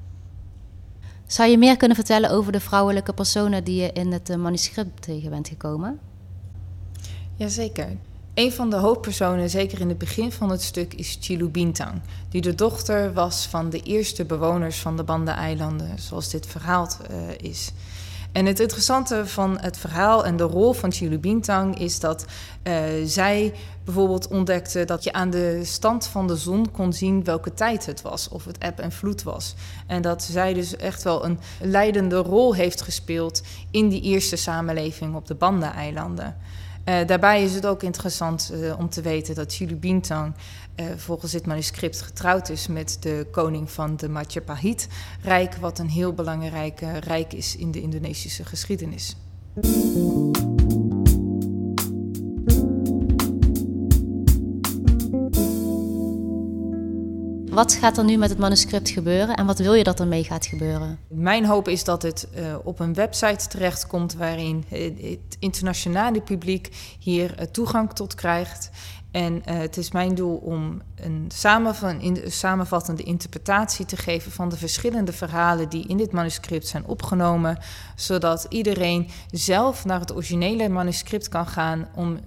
Zou 1.27 1.51
je 1.51 1.59
meer 1.59 1.77
kunnen 1.77 1.97
vertellen 1.97 2.31
over 2.31 2.53
de 2.53 2.61
vrouwelijke 2.61 3.13
personen 3.13 3.65
die 3.65 3.83
je 3.83 3.93
in 3.93 4.13
het 4.13 4.31
eh, 4.31 4.37
manuscript 4.37 5.03
tegen 5.03 5.31
bent 5.31 5.49
gekomen? 5.49 5.99
Jazeker. 7.35 7.97
Een 8.35 8.53
van 8.53 8.71
de 8.71 8.77
hoofdpersonen, 8.77 9.51
zeker 9.51 9.81
in 9.81 9.89
het 9.89 9.99
begin 9.99 10.33
van 10.33 10.51
het 10.51 10.63
stuk, 10.63 10.95
is 10.95 11.19
Chilu 11.21 11.49
Bintang, 11.49 12.01
die 12.29 12.41
de 12.41 12.55
dochter 12.55 13.13
was 13.13 13.47
van 13.47 13.71
de 13.71 13.81
eerste 13.81 14.25
bewoners 14.25 14.79
van 14.79 14.97
de 14.97 15.03
Banda-eilanden, 15.03 15.99
zoals 15.99 16.31
dit 16.31 16.47
verhaald 16.47 16.99
uh, 17.11 17.51
is. 17.51 17.73
En 18.33 18.47
het 18.47 18.61
interessante 18.61 19.27
van 19.27 19.59
het 19.61 19.77
verhaal 19.77 20.25
en 20.25 20.37
de 20.37 20.43
rol 20.43 20.73
van 20.73 20.93
Chilu 20.93 21.19
Bintang 21.19 21.79
is 21.79 22.01
dat 22.01 22.25
uh, 22.63 22.75
zij 23.05 23.55
bijvoorbeeld 23.85 24.29
ontdekte 24.29 24.85
dat 24.85 25.05
je 25.05 25.13
aan 25.13 25.31
de 25.31 25.61
stand 25.65 26.07
van 26.07 26.27
de 26.27 26.37
zon 26.37 26.71
kon 26.71 26.93
zien 26.93 27.25
welke 27.25 27.55
tijd 27.55 27.87
het 27.87 28.03
was, 28.03 28.29
of 28.29 28.45
het 28.45 28.59
eb 28.59 28.79
en 28.79 28.93
vloed 28.93 29.23
was. 29.23 29.55
En 29.87 30.03
dat 30.03 30.23
zij 30.23 30.55
dus 30.55 30.77
echt 30.77 31.03
wel 31.03 31.25
een 31.25 31.39
leidende 31.61 32.17
rol 32.17 32.55
heeft 32.55 32.83
gespeeld 32.83 33.43
in 33.71 33.89
die 33.89 34.03
eerste 34.03 34.37
samenleving 34.37 35.15
op 35.15 35.27
de 35.27 35.35
Banda-eilanden. 35.35 36.37
Uh, 36.85 37.07
daarbij 37.07 37.43
is 37.43 37.55
het 37.55 37.67
ook 37.67 37.83
interessant 37.83 38.53
uh, 38.53 38.79
om 38.79 38.89
te 38.89 39.03
weten 39.03 39.35
dat 39.35 39.55
Chilu 39.55 39.77
Bintang 39.77 40.35
uh, 40.77 40.87
volgens 40.97 41.33
dit 41.33 41.47
manuscript 41.47 42.03
getrouwd 42.03 42.49
is 42.49 42.67
met 42.67 42.97
de 43.01 43.27
koning 43.31 43.71
van 43.71 43.97
de 43.97 44.09
Majapahit-rijk, 44.09 45.55
wat 45.55 45.79
een 45.79 45.89
heel 45.89 46.13
belangrijk 46.13 46.81
rijk 47.01 47.33
is 47.33 47.57
in 47.57 47.71
de 47.71 47.81
Indonesische 47.81 48.45
geschiedenis. 48.45 49.17
Wat 57.55 57.75
gaat 57.75 57.99
er 57.99 58.05
nu 58.05 58.17
met 58.17 58.31
het 58.31 58.39
manuscript 58.39 58.91
gebeuren 58.91 59.37
en 59.37 59.47
wat 59.47 59.59
wil 59.59 59.75
je 59.75 59.85
dat 59.85 60.01
ermee 60.01 60.25
gaat 60.25 60.47
gebeuren? 60.47 60.99
Mijn 61.09 61.47
hoop 61.47 61.69
is 61.69 61.85
dat 61.85 62.03
het 62.03 62.29
uh, 62.37 62.55
op 62.65 62.81
een 62.81 62.95
website 62.95 63.49
terechtkomt 63.49 64.15
waarin 64.15 64.65
het 64.69 65.37
internationale 65.39 66.21
publiek 66.21 66.97
hier 66.99 67.41
uh, 67.41 67.47
toegang 67.47 67.93
tot 67.93 68.15
krijgt. 68.15 68.71
En 69.11 69.35
uh, 69.35 69.59
het 69.59 69.77
is 69.77 69.91
mijn 69.91 70.15
doel 70.15 70.37
om 70.37 70.83
een, 70.95 71.31
in, 72.01 72.23
samenvattende 72.27 73.03
interpretatie 73.03 73.87
te 73.87 73.97
geven 73.97 74.33
van 74.33 74.49
de 74.49 74.57
verschillende 74.57 75.13
verhalen 75.13 75.69
die 75.69 75.87
in 75.87 75.97
dit 75.97 76.13
manuscript 76.13 76.67
zijn 76.67 76.87
opgenomen, 76.87 77.59
zodat 77.97 78.47
iedereen 78.49 79.09
zelf 79.31 79.85
naar 79.85 80.01
het 80.01 80.15
originele 80.15 80.69
manuscript 80.69 81.29
kan 81.29 81.47
gaan 81.47 81.89
om 81.95 82.19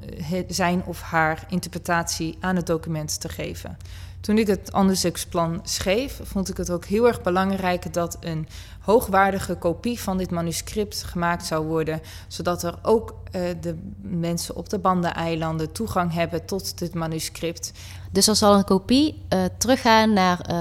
zijn 0.48 0.84
of 0.86 1.02
haar 1.02 1.46
interpretatie 1.50 2.38
aan 2.40 2.56
het 2.56 2.68
document 2.68 3.22
te 3.22 3.30
geven. 3.30 3.78
Toen 4.22 4.38
ik 4.38 4.48
het 4.48 4.72
Andersexplan 4.72 5.60
schreef, 5.64 6.20
vond 6.24 6.50
ik 6.50 6.58
het 6.58 6.72
ook 6.72 6.86
heel 6.86 7.08
erg 7.08 7.22
belangrijk 7.22 7.94
dat 7.94 8.18
een 8.20 8.48
hoogwaardige 8.80 9.56
kopie 9.56 10.00
van 10.00 10.18
dit 10.18 10.32
manuscript 10.32 11.04
gemaakt 11.04 11.46
zou 11.46 11.66
worden, 11.66 12.02
zodat 12.28 12.64
er 12.64 12.80
ook 12.82 13.16
uh, 13.32 13.42
de 13.62 13.78
mensen 14.02 14.56
op 14.56 14.70
de 14.70 14.80
Banda-eilanden 14.80 15.72
toegang 15.72 16.14
hebben 16.14 16.46
tot 16.46 16.78
dit 16.78 16.94
manuscript. 16.94 17.72
Dus 18.12 18.28
er 18.28 18.36
zal 18.36 18.58
een 18.58 18.64
kopie 18.64 19.22
uh, 19.34 19.44
teruggaan 19.58 20.14
naar, 20.14 20.40
uh, 20.50 20.56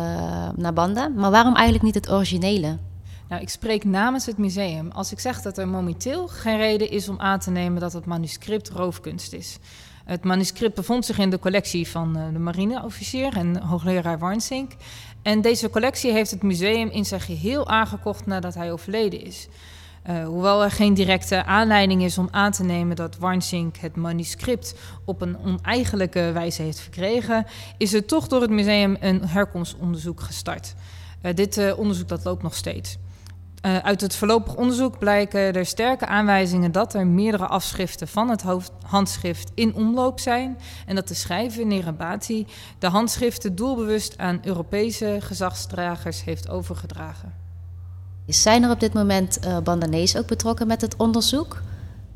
naar 0.57 0.73
Banda, 0.73 1.09
maar 1.09 1.31
waarom 1.31 1.55
eigenlijk 1.55 1.85
niet 1.85 1.95
het 1.95 2.11
originele? 2.11 2.79
Nou, 3.29 3.43
ik 3.43 3.49
spreek 3.49 3.85
namens 3.85 4.27
het 4.27 4.39
museum. 4.39 4.91
Als 4.91 5.13
ik 5.13 5.21
zeg 5.21 5.43
dat 5.43 5.59
er 5.59 5.69
momenteel 5.69 6.29
geen 6.29 6.57
reden 6.57 6.91
is 6.91 7.09
om 7.09 7.21
aan 7.21 7.39
te 7.39 7.51
nemen 7.51 7.81
dat 7.81 7.93
het 7.93 8.05
manuscript 8.05 8.69
roofkunst 8.69 9.33
is. 9.33 9.59
Het 10.07 10.25
manuscript 10.25 10.75
bevond 10.75 11.05
zich 11.05 11.19
in 11.19 11.31
de 11.31 11.39
collectie 11.39 11.89
van 11.89 12.13
de 12.33 12.39
marineofficier 12.39 13.37
en 13.37 13.57
hoogleraar 13.57 14.19
Warnsink. 14.19 14.73
En 15.23 15.41
deze 15.41 15.71
collectie 15.71 16.13
heeft 16.13 16.31
het 16.31 16.43
museum 16.43 16.89
in 16.89 17.05
zijn 17.05 17.21
geheel 17.21 17.69
aangekocht 17.69 18.27
nadat 18.27 18.55
hij 18.55 18.73
overleden 18.73 19.25
is. 19.25 19.49
Uh, 20.11 20.25
hoewel 20.25 20.65
er 20.65 20.71
geen 20.71 20.95
directe 20.95 21.45
aanleiding 21.45 22.03
is 22.03 22.19
om 22.19 22.29
aan 22.31 22.53
te 22.53 22.65
nemen 22.65 22.97
dat 22.97 23.19
Warnsink 23.19 23.77
het 23.77 23.97
manuscript 23.97 24.75
op 25.05 25.21
een 25.21 25.39
oneigenlijke 25.45 26.31
wijze 26.33 26.63
heeft 26.63 26.81
verkregen, 26.81 27.47
is 27.79 27.93
er 27.93 28.05
toch 28.05 28.29
door 28.29 28.41
het 28.41 28.51
museum 28.51 28.97
een 29.01 29.29
herkomstonderzoek 29.29 30.21
gestart. 30.21 30.75
Uh, 31.23 31.35
dit 31.35 31.75
onderzoek 31.75 32.09
dat 32.09 32.25
loopt 32.25 32.43
nog 32.43 32.55
steeds. 32.55 32.99
Uh, 33.67 33.77
uit 33.77 34.01
het 34.01 34.17
voorlopig 34.17 34.55
onderzoek 34.55 34.99
blijken 34.99 35.41
er 35.41 35.67
sterke 35.67 36.07
aanwijzingen 36.07 36.73
dat 36.73 36.95
er 36.95 37.07
meerdere 37.07 37.47
afschriften 37.47 38.09
van 38.09 38.29
het 38.29 38.45
handschrift 38.85 39.51
in 39.55 39.75
omloop 39.75 40.21
zijn 40.21 40.59
en 40.87 40.95
dat 40.95 41.09
de 41.09 41.15
schrijver 41.15 41.67
Nerabati 41.67 42.47
de 42.79 42.89
handschriften 42.89 43.55
doelbewust 43.55 44.19
aan 44.19 44.41
Europese 44.45 45.19
gezagsdragers 45.21 46.25
heeft 46.25 46.51
overgedragen. 46.51 47.35
Zijn 48.27 48.63
er 48.63 48.71
op 48.71 48.81
dit 48.81 48.93
moment 48.93 49.39
uh, 49.45 49.59
Bandanees 49.59 50.17
ook 50.17 50.27
betrokken 50.27 50.67
met 50.67 50.81
het 50.81 50.97
onderzoek? 50.97 51.63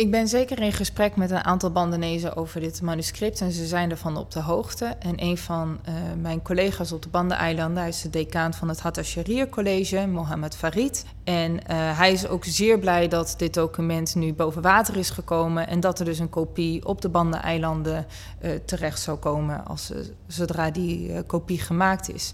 Ik 0.00 0.10
ben 0.10 0.28
zeker 0.28 0.60
in 0.60 0.72
gesprek 0.72 1.16
met 1.16 1.30
een 1.30 1.44
aantal 1.44 1.70
Bandanezen 1.70 2.36
over 2.36 2.60
dit 2.60 2.82
manuscript 2.82 3.40
en 3.40 3.52
ze 3.52 3.66
zijn 3.66 3.90
ervan 3.90 4.16
op 4.16 4.30
de 4.30 4.40
hoogte. 4.40 4.84
En 4.84 5.22
een 5.22 5.38
van 5.38 5.80
uh, 5.88 5.94
mijn 6.20 6.42
collega's 6.42 6.92
op 6.92 7.02
de 7.02 7.08
Banda-eilanden, 7.08 7.78
hij 7.78 7.88
is 7.88 8.02
de 8.02 8.10
decaan 8.10 8.54
van 8.54 8.68
het 8.68 8.80
Hatta 8.80 9.02
Sharia 9.02 9.46
College, 9.46 10.06
Mohammed 10.06 10.56
Farid. 10.56 11.04
En 11.24 11.52
uh, 11.52 11.58
hij 11.98 12.12
is 12.12 12.28
ook 12.28 12.44
zeer 12.44 12.78
blij 12.78 13.08
dat 13.08 13.34
dit 13.36 13.54
document 13.54 14.14
nu 14.14 14.32
boven 14.32 14.62
water 14.62 14.96
is 14.96 15.10
gekomen 15.10 15.68
en 15.68 15.80
dat 15.80 15.98
er 15.98 16.04
dus 16.04 16.18
een 16.18 16.30
kopie 16.30 16.86
op 16.86 17.00
de 17.00 17.08
Banda-eilanden 17.08 18.06
uh, 18.42 18.50
terecht 18.64 19.00
zou 19.00 19.18
komen 19.18 19.66
als, 19.66 19.92
zodra 20.26 20.70
die 20.70 21.22
kopie 21.22 21.60
gemaakt 21.60 22.14
is. 22.14 22.32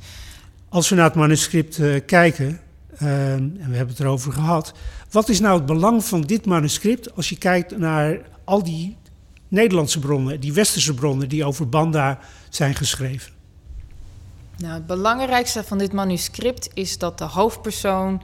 Als 0.68 0.88
we 0.88 0.94
naar 0.94 1.04
het 1.04 1.14
manuscript 1.14 2.04
kijken, 2.04 2.60
uh, 3.02 3.32
en 3.32 3.54
we 3.56 3.76
hebben 3.76 3.94
het 3.94 4.00
erover 4.00 4.32
gehad. 4.32 4.72
Wat 5.10 5.28
is 5.28 5.40
nou 5.40 5.56
het 5.56 5.66
belang 5.66 6.04
van 6.04 6.20
dit 6.20 6.46
manuscript 6.46 7.16
als 7.16 7.28
je 7.28 7.38
kijkt 7.38 7.78
naar 7.78 8.18
al 8.44 8.62
die 8.62 8.96
Nederlandse 9.48 9.98
bronnen, 9.98 10.40
die 10.40 10.52
westerse 10.52 10.94
bronnen 10.94 11.28
die 11.28 11.44
over 11.44 11.68
Banda 11.68 12.18
zijn 12.48 12.74
geschreven? 12.74 13.32
Nou, 14.56 14.74
het 14.74 14.86
belangrijkste 14.86 15.64
van 15.64 15.78
dit 15.78 15.92
manuscript 15.92 16.70
is 16.74 16.98
dat 16.98 17.18
de 17.18 17.24
hoofdpersoon 17.24 18.22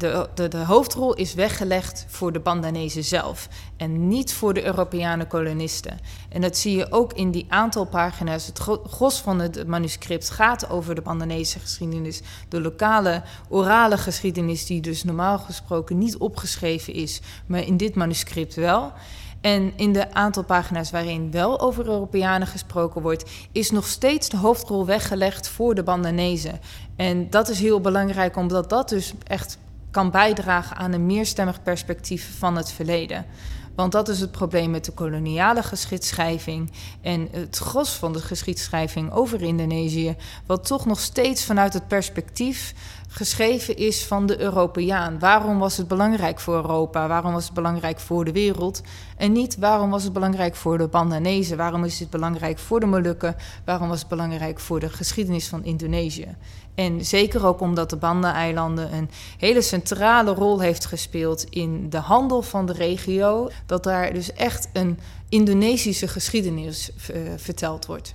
de, 0.00 0.28
de, 0.34 0.48
de, 0.48 0.64
hoofdrol 0.64 1.14
is 1.14 1.34
weggelegd 1.34 2.04
voor 2.08 2.32
de 2.32 2.40
Bandanezen 2.40 3.04
zelf 3.04 3.48
en 3.76 4.08
niet 4.08 4.32
voor 4.32 4.54
de 4.54 4.64
Europeanen 4.64 5.26
kolonisten. 5.26 5.98
En 6.28 6.40
dat 6.40 6.56
zie 6.56 6.76
je 6.76 6.92
ook 6.92 7.12
in 7.12 7.30
die 7.30 7.46
aantal 7.48 7.84
pagina's. 7.84 8.46
Het 8.46 8.58
gros 8.86 9.20
van 9.20 9.40
het 9.40 9.66
manuscript 9.66 10.30
gaat 10.30 10.70
over 10.70 10.94
de 10.94 11.00
Bandanese 11.00 11.58
geschiedenis, 11.58 12.20
de 12.48 12.60
lokale 12.60 13.22
orale 13.48 13.98
geschiedenis, 13.98 14.66
die 14.66 14.80
dus 14.80 15.04
normaal 15.04 15.38
gesproken 15.38 15.98
niet 15.98 16.16
opgeschreven 16.16 16.94
is, 16.94 17.20
maar 17.46 17.66
in 17.66 17.76
dit 17.76 17.94
manuscript 17.94 18.54
wel. 18.54 18.92
En 19.40 19.72
in 19.76 19.92
de 19.92 20.12
aantal 20.12 20.44
pagina's 20.44 20.90
waarin 20.90 21.30
wel 21.30 21.60
over 21.60 21.86
Europeanen 21.86 22.46
gesproken 22.46 23.02
wordt, 23.02 23.30
is 23.52 23.70
nog 23.70 23.86
steeds 23.86 24.28
de 24.28 24.36
hoofdrol 24.36 24.86
weggelegd 24.86 25.48
voor 25.48 25.74
de 25.74 25.82
Bandanezen. 25.82 26.60
En 26.96 27.30
dat 27.30 27.48
is 27.48 27.60
heel 27.60 27.80
belangrijk, 27.80 28.36
omdat 28.36 28.70
dat 28.70 28.88
dus 28.88 29.12
echt 29.26 29.58
kan 29.90 30.10
bijdragen 30.10 30.76
aan 30.76 30.92
een 30.92 31.06
meerstemmig 31.06 31.62
perspectief 31.62 32.38
van 32.38 32.56
het 32.56 32.72
verleden. 32.72 33.26
Want 33.74 33.92
dat 33.92 34.08
is 34.08 34.20
het 34.20 34.30
probleem 34.30 34.70
met 34.70 34.84
de 34.84 34.92
koloniale 34.92 35.62
geschiedschrijving 35.62 36.70
en 37.00 37.28
het 37.30 37.58
gros 37.58 37.92
van 37.92 38.12
de 38.12 38.20
geschiedschrijving 38.20 39.12
over 39.12 39.42
Indonesië, 39.42 40.16
wat 40.46 40.66
toch 40.66 40.86
nog 40.86 41.00
steeds 41.00 41.44
vanuit 41.44 41.72
het 41.72 41.88
perspectief 41.88 42.74
geschreven 43.12 43.76
is 43.76 44.04
van 44.04 44.26
de 44.26 44.40
Europeaan. 44.40 45.18
Waarom 45.18 45.58
was 45.58 45.76
het 45.76 45.88
belangrijk 45.88 46.40
voor 46.40 46.54
Europa? 46.54 47.08
Waarom 47.08 47.32
was 47.32 47.44
het 47.44 47.54
belangrijk 47.54 48.00
voor 48.00 48.24
de 48.24 48.32
wereld? 48.32 48.82
En 49.16 49.32
niet 49.32 49.56
waarom 49.56 49.90
was 49.90 50.04
het 50.04 50.12
belangrijk 50.12 50.54
voor 50.56 50.78
de 50.78 50.88
Bandanezen? 50.88 51.56
Waarom 51.56 51.84
is 51.84 51.98
het 52.00 52.10
belangrijk 52.10 52.58
voor 52.58 52.80
de 52.80 52.86
Molukken? 52.86 53.36
Waarom 53.64 53.88
was 53.88 53.98
het 53.98 54.08
belangrijk 54.08 54.60
voor 54.60 54.80
de 54.80 54.88
geschiedenis 54.88 55.48
van 55.48 55.64
Indonesië? 55.64 56.36
En 56.74 57.04
zeker 57.04 57.46
ook 57.46 57.60
omdat 57.60 57.90
de 57.90 57.96
Banda-eilanden 57.96 58.94
een 58.94 59.10
hele 59.38 59.62
centrale 59.62 60.34
rol 60.34 60.60
heeft 60.60 60.84
gespeeld 60.84 61.44
in 61.44 61.90
de 61.90 61.98
handel 61.98 62.42
van 62.42 62.66
de 62.66 62.72
regio, 62.72 63.50
dat 63.66 63.82
daar 63.82 64.12
dus 64.12 64.32
echt 64.32 64.68
een 64.72 64.98
Indonesische 65.28 66.08
geschiedenis 66.08 66.90
uh, 66.90 67.20
verteld 67.36 67.86
wordt. 67.86 68.14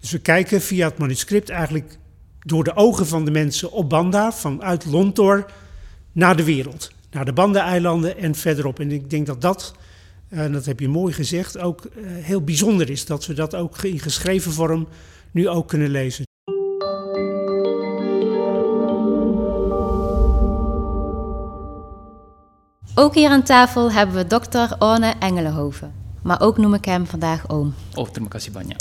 Dus 0.00 0.10
we 0.10 0.18
kijken 0.18 0.60
via 0.60 0.88
het 0.88 0.98
manuscript 0.98 1.48
eigenlijk 1.48 1.98
door 2.40 2.64
de 2.64 2.74
ogen 2.74 3.06
van 3.06 3.24
de 3.24 3.30
mensen 3.30 3.72
op 3.72 3.88
Banda, 3.88 4.32
vanuit 4.32 4.86
Lontor 4.86 5.50
naar 6.12 6.36
de 6.36 6.44
wereld. 6.44 6.90
Naar 7.10 7.24
de 7.24 7.32
Banda-eilanden 7.32 8.18
en 8.18 8.34
verderop. 8.34 8.80
En 8.80 8.90
ik 8.90 9.10
denk 9.10 9.26
dat 9.26 9.40
dat, 9.40 9.74
en 10.28 10.52
dat 10.52 10.64
heb 10.64 10.80
je 10.80 10.88
mooi 10.88 11.12
gezegd, 11.12 11.58
ook 11.58 11.86
heel 12.04 12.44
bijzonder 12.44 12.90
is. 12.90 13.06
Dat 13.06 13.26
we 13.26 13.34
dat 13.34 13.54
ook 13.54 13.82
in 13.82 13.98
geschreven 13.98 14.52
vorm 14.52 14.88
nu 15.30 15.48
ook 15.48 15.68
kunnen 15.68 15.90
lezen. 15.90 16.24
Ook 22.94 23.14
hier 23.14 23.30
aan 23.30 23.42
tafel 23.42 23.92
hebben 23.92 24.16
we 24.16 24.26
dokter 24.26 24.76
Orne 24.78 25.14
Engelenhoven. 25.20 25.99
Maar 26.22 26.40
ook 26.40 26.58
noem 26.58 26.74
ik 26.74 26.84
hem 26.84 27.06
vandaag 27.06 27.48
oom. 27.48 27.74
Oh, 27.94 28.08
terima 28.08 28.28
kasih 28.28 28.52
banyak. 28.52 28.80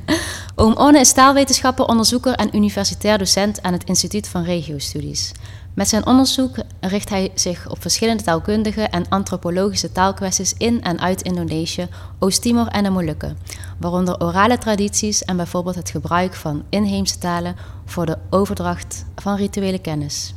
oom 0.54 0.76
Orne 0.76 1.00
is 1.00 1.12
taalwetenschapper, 1.12 1.84
onderzoeker 1.84 2.34
en 2.34 2.56
universitair 2.56 3.18
docent 3.18 3.62
aan 3.62 3.72
het 3.72 3.84
Instituut 3.84 4.28
van 4.28 4.42
Regiostudies. 4.42 5.32
Met 5.74 5.88
zijn 5.88 6.06
onderzoek 6.06 6.56
richt 6.80 7.08
hij 7.08 7.30
zich 7.34 7.68
op 7.70 7.80
verschillende 7.80 8.22
taalkundige 8.22 8.82
en 8.82 9.08
antropologische 9.08 9.92
taalkwesties 9.92 10.54
in 10.58 10.82
en 10.82 11.00
uit 11.00 11.22
Indonesië, 11.22 11.88
Oost-Timor 12.18 12.66
en 12.66 12.82
de 12.84 12.90
Molukken, 12.90 13.38
waaronder 13.78 14.22
orale 14.22 14.58
tradities 14.58 15.24
en 15.24 15.36
bijvoorbeeld 15.36 15.74
het 15.74 15.90
gebruik 15.90 16.34
van 16.34 16.64
inheemse 16.68 17.18
talen 17.18 17.56
voor 17.84 18.06
de 18.06 18.18
overdracht 18.30 19.04
van 19.16 19.36
rituele 19.36 19.78
kennis. 19.78 20.34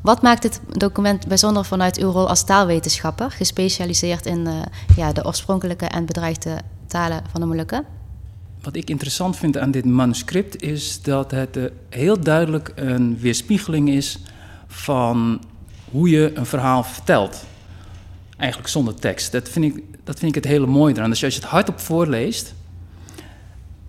Wat 0.00 0.22
maakt 0.22 0.42
dit 0.42 0.60
document 0.68 1.26
bijzonder 1.26 1.64
vanuit 1.64 1.98
uw 1.98 2.10
rol 2.10 2.28
als 2.28 2.44
taalwetenschapper, 2.44 3.30
gespecialiseerd 3.30 4.26
in 4.26 4.46
uh, 4.46 4.62
ja, 4.96 5.12
de 5.12 5.24
oorspronkelijke 5.24 5.86
en 5.86 6.06
bedreigde 6.06 6.60
talen 6.86 7.22
van 7.30 7.40
de 7.40 7.46
Molukken? 7.46 7.84
Wat 8.62 8.76
ik 8.76 8.90
interessant 8.90 9.36
vind 9.36 9.58
aan 9.58 9.70
dit 9.70 9.84
manuscript 9.84 10.62
is 10.62 11.02
dat 11.02 11.30
het 11.30 11.56
uh, 11.56 11.64
heel 11.88 12.20
duidelijk 12.20 12.72
een 12.74 13.18
weerspiegeling 13.18 13.90
is 13.90 14.18
van 14.66 15.40
hoe 15.90 16.10
je 16.10 16.30
een 16.34 16.46
verhaal 16.46 16.84
vertelt. 16.84 17.44
Eigenlijk 18.36 18.70
zonder 18.70 18.94
tekst. 18.94 19.32
Dat 19.32 19.48
vind 19.48 19.64
ik, 19.64 19.84
dat 20.04 20.18
vind 20.18 20.36
ik 20.36 20.42
het 20.42 20.52
hele 20.52 20.66
mooie. 20.66 20.94
Dus 20.94 21.24
als 21.24 21.34
je 21.34 21.40
het 21.40 21.50
hardop 21.50 21.80
voorleest, 21.80 22.54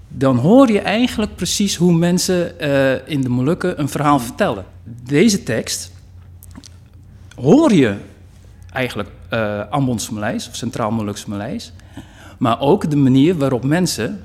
dan 0.08 0.38
hoor 0.38 0.72
je 0.72 0.80
eigenlijk 0.80 1.36
precies 1.36 1.75
hoe 1.75 1.94
mensen 1.94 2.53
uh, 2.62 3.08
in 3.08 3.22
de 3.22 3.30
Molukken 3.30 3.80
een 3.80 3.89
verhaal 3.89 4.20
vertellen. 4.20 4.65
Deze 5.03 5.44
tekst 5.44 5.91
hoor 7.36 7.74
je 7.74 7.96
eigenlijk 8.74 9.10
uh, 9.34 9.62
Ambons 9.70 10.10
Maleis 10.10 10.48
of 10.48 10.56
Centraal 10.56 10.92
Molukse 10.92 11.30
Maleis, 11.30 11.74
maar 12.38 12.60
ook 12.60 12.90
de 12.90 12.96
manier 12.96 13.38
waarop 13.38 13.64
mensen, 13.64 14.24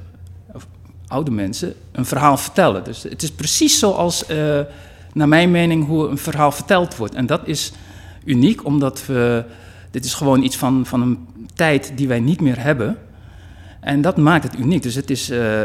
of 0.53 0.67
oude 1.07 1.31
mensen, 1.31 1.75
een 1.93 2.07
verhaal 2.07 2.37
vertellen. 2.37 2.85
Dus 2.85 3.03
het 3.03 3.23
is 3.23 3.31
precies 3.31 3.79
zoals, 3.79 4.31
uh, 4.31 4.61
naar 5.13 5.29
mijn 5.29 5.51
mening, 5.51 5.87
hoe 5.87 6.09
een 6.09 6.19
verhaal 6.19 6.53
verteld 6.53 6.97
wordt. 6.97 7.15
En 7.15 7.27
dat 7.27 7.41
is 7.45 7.73
uniek, 8.25 8.65
omdat 8.65 9.07
we, 9.07 9.45
dit 9.91 10.05
is 10.05 10.15
gewoon 10.15 10.43
iets 10.43 10.57
van, 10.57 10.87
van 10.87 11.03
een 11.03 11.27
tijd 11.55 11.93
die 11.97 12.09
wij 12.09 12.21
niet 12.21 12.41
meer 12.41 12.61
hebben. 12.63 12.99
En 13.81 14.01
dat 14.01 14.17
maakt 14.17 14.45
het 14.45 14.59
uniek. 14.59 14.83
Dus 14.83 14.95
het 14.95 15.11
is 15.11 15.31
uh, 15.31 15.63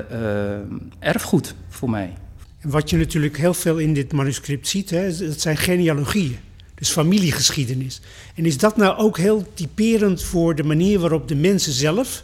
erfgoed 1.00 1.56
voor 1.70 1.90
mij. 1.90 2.14
Wat 2.62 2.90
je 2.90 2.98
natuurlijk 2.98 3.38
heel 3.38 3.54
veel 3.54 3.78
in 3.78 3.94
dit 3.94 4.14
manuscript 4.14 4.68
ziet, 4.68 4.90
hè, 4.90 5.18
dat 5.18 5.42
zijn 5.42 5.58
genealogieën. 5.58 6.38
Dus 6.82 6.90
familiegeschiedenis. 6.90 8.02
En 8.36 8.46
is 8.46 8.58
dat 8.58 8.78
nou 8.78 8.98
ook 8.98 9.18
heel 9.18 9.46
typerend 9.54 10.24
voor 10.24 10.56
de 10.56 10.64
manier 10.64 11.00
waarop 11.00 11.28
de 11.28 11.36
mensen 11.36 11.74
zelf 11.74 12.24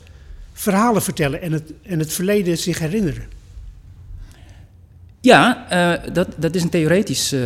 verhalen 0.54 1.02
vertellen 1.02 1.42
en 1.42 1.52
het, 1.52 1.72
en 1.82 2.00
het 2.00 2.14
verleden 2.14 2.58
zich 2.58 2.80
herinneren? 2.80 3.24
Ja, 5.22 5.68
uh, 5.72 6.14
dat, 6.14 6.28
dat 6.38 6.56
is 6.56 6.64
een 6.64 6.70
theoretisch 6.70 7.34
uh, 7.34 7.42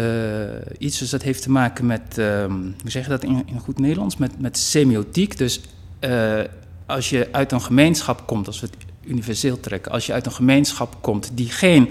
iets. 0.77 0.97
Dus 0.97 1.09
dat 1.09 1.21
heeft 1.21 1.41
te 1.41 1.51
maken 1.51 1.85
met, 1.85 2.17
um, 2.17 2.75
hoe 2.81 2.91
zeg 2.91 3.03
je 3.03 3.09
dat 3.09 3.23
in, 3.23 3.45
goed 3.59 3.79
Nederlands? 3.79 4.17
Met, 4.17 4.41
met 4.41 4.57
semiotiek. 4.57 5.37
Dus 5.37 5.61
uh, 5.99 6.39
als 6.85 7.09
je 7.09 7.27
uit 7.31 7.51
een 7.51 7.61
gemeenschap 7.61 8.27
komt, 8.27 8.47
als 8.47 8.59
we 8.59 8.67
het 8.67 8.75
universeel 9.03 9.59
trekken, 9.59 9.91
als 9.91 10.05
je 10.05 10.13
uit 10.13 10.25
een 10.25 10.31
gemeenschap 10.31 10.97
komt 11.01 11.31
die 11.33 11.49
geen. 11.49 11.89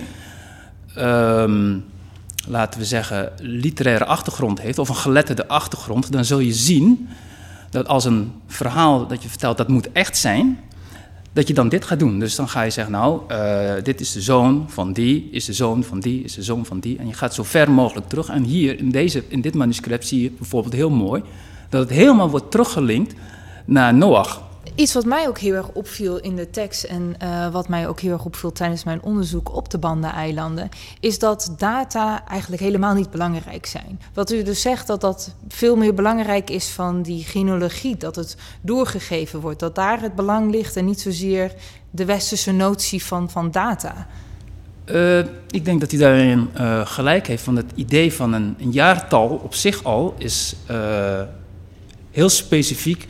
Um, 0.99 1.85
laten 2.47 2.81
we 2.81 2.87
zeggen, 2.87 3.33
literaire 3.41 4.05
achtergrond 4.05 4.61
heeft, 4.61 4.79
of 4.79 4.89
een 4.89 4.95
geletterde 4.95 5.49
achtergrond, 5.49 6.13
dan 6.13 6.25
zul 6.25 6.39
je 6.39 6.53
zien 6.53 7.09
dat 7.71 7.89
als 7.89 8.05
een 8.05 8.33
verhaal 8.47 9.07
dat 9.07 9.23
je 9.23 9.29
vertelt, 9.29 9.57
dat 9.57 9.69
moet 9.69 9.93
echt 9.93 10.17
zijn, 10.17 10.59
dat 11.33 11.49
je 11.49 11.55
dan 11.55 11.69
dit 11.69 11.85
gaat 11.85 11.99
doen. 11.99 12.19
Dus 12.19 12.35
dan 12.35 12.49
ga 12.49 12.63
je 12.63 12.71
zeggen, 12.71 12.93
nou, 12.93 13.21
uh, 13.31 13.73
dit 13.83 14.01
is 14.01 14.13
de 14.13 14.21
zoon 14.21 14.65
van 14.69 14.93
die, 14.93 15.29
is 15.31 15.45
de 15.45 15.53
zoon 15.53 15.85
van 15.85 16.01
die, 16.01 16.23
is 16.23 16.35
de 16.35 16.43
zoon 16.43 16.67
van 16.67 16.81
die. 16.81 16.99
En 16.99 17.07
je 17.07 17.13
gaat 17.13 17.35
zo 17.35 17.43
ver 17.43 17.71
mogelijk 17.71 18.09
terug. 18.09 18.29
En 18.29 18.43
hier, 18.43 18.79
in, 18.79 18.91
deze, 18.91 19.25
in 19.29 19.41
dit 19.41 19.55
manuscript, 19.55 20.07
zie 20.07 20.23
je 20.23 20.31
bijvoorbeeld 20.31 20.75
heel 20.75 20.91
mooi, 20.91 21.23
dat 21.69 21.81
het 21.81 21.91
helemaal 21.91 22.31
wordt 22.31 22.51
teruggelinkt 22.51 23.15
naar 23.65 23.95
Noach. 23.95 24.43
Iets 24.81 24.93
wat 24.93 25.05
mij 25.05 25.29
ook 25.29 25.39
heel 25.39 25.55
erg 25.55 25.69
opviel 25.69 26.19
in 26.19 26.37
de 26.37 26.51
tekst 26.51 26.85
en 26.85 27.15
uh, 27.23 27.53
wat 27.53 27.69
mij 27.69 27.89
ook 27.89 28.01
heel 28.01 28.13
erg 28.13 28.25
opviel 28.25 28.53
tijdens 28.53 28.85
mijn 28.85 29.03
onderzoek 29.03 29.55
op 29.57 29.71
de 29.71 29.79
Banda-eilanden, 29.79 30.69
is 31.01 31.19
dat 31.19 31.55
data 31.59 32.29
eigenlijk 32.29 32.63
helemaal 32.63 32.95
niet 32.95 33.11
belangrijk 33.11 33.67
zijn. 33.67 34.01
Wat 34.15 34.33
u 34.33 34.43
dus 34.43 34.61
zegt 34.61 34.87
dat 34.87 35.01
dat 35.01 35.35
veel 35.49 35.77
meer 35.77 35.95
belangrijk 35.95 36.51
is 36.51 36.69
van 36.69 37.03
die 37.03 37.25
genealogie, 37.25 37.97
dat 37.97 38.17
het 38.17 38.37
doorgegeven 38.61 39.41
wordt, 39.41 39.61
dat 39.61 39.75
daar 39.75 40.01
het 40.01 40.15
belang 40.15 40.51
ligt 40.51 40.77
en 40.77 40.85
niet 40.85 41.01
zozeer 41.01 41.55
de 41.91 42.05
westerse 42.05 42.53
notie 42.53 43.05
van, 43.05 43.31
van 43.31 43.51
data. 43.51 44.07
Uh, 44.87 45.19
ik 45.51 45.65
denk 45.65 45.81
dat 45.81 45.91
hij 45.91 46.01
daarin 46.01 46.51
uh, 46.57 46.87
gelijk 46.87 47.27
heeft, 47.27 47.43
van 47.43 47.57
het 47.57 47.73
idee 47.75 48.13
van 48.13 48.33
een, 48.33 48.55
een 48.59 48.73
jaartal 48.73 49.29
op 49.29 49.55
zich 49.55 49.85
al 49.85 50.15
is 50.19 50.57
heel 52.11 52.29
specifiek 52.29 53.09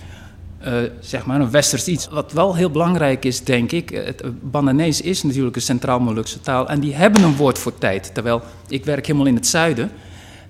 uh, 0.67 0.75
zeg 1.01 1.27
maar 1.27 1.41
een 1.41 1.51
westers 1.51 1.87
iets. 1.87 2.09
Wat 2.09 2.33
wel 2.33 2.57
heel 2.57 2.71
belangrijk 2.71 3.25
is, 3.25 3.45
denk 3.45 3.73
ik, 3.73 3.89
het 3.89 4.51
Bananees 4.51 5.01
is 5.01 5.23
natuurlijk 5.23 5.57
een 5.57 5.63
centraal 5.63 6.01
Molukse 6.01 6.41
taal 6.41 6.69
en 6.69 6.81
die 6.81 6.95
hebben 6.95 7.23
een 7.23 7.37
woord 7.37 7.59
voor 7.59 7.79
tijd. 7.79 8.15
Terwijl 8.15 8.43
ik 8.69 8.85
werk 8.85 9.07
helemaal 9.07 9.27
in 9.27 9.35
het 9.35 9.47
zuiden, 9.47 9.91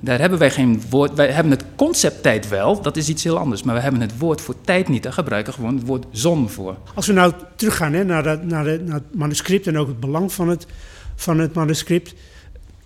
daar 0.01 0.19
hebben 0.19 0.39
wij 0.39 0.51
geen 0.51 0.83
woord. 0.91 1.15
Wij 1.15 1.29
hebben 1.31 1.53
het 1.53 1.65
concept 1.77 2.23
tijd 2.23 2.49
wel, 2.49 2.83
dat 2.83 2.97
is 2.97 3.09
iets 3.09 3.25
heel 3.25 3.39
anders, 3.39 3.63
maar 3.63 3.75
we 3.75 3.81
hebben 3.81 4.01
het 4.01 4.19
woord 4.19 4.41
voor 4.41 4.55
tijd 4.61 4.89
niet. 4.89 5.03
Daar 5.03 5.13
gebruiken 5.13 5.53
gewoon 5.53 5.75
het 5.75 5.87
woord 5.87 6.07
zon 6.11 6.49
voor. 6.49 6.77
Als 6.95 7.07
we 7.07 7.13
nou 7.13 7.33
teruggaan 7.57 7.93
hè, 7.93 8.05
naar, 8.05 8.23
de, 8.23 8.39
naar, 8.43 8.65
de, 8.65 8.83
naar 8.85 8.95
het 8.95 9.15
manuscript 9.15 9.67
en 9.67 9.79
ook 9.79 9.89
het 9.89 10.01
belang 10.01 10.33
van 10.33 10.49
het, 10.49 10.67
van 11.15 11.39
het 11.39 11.55
manuscript. 11.55 12.15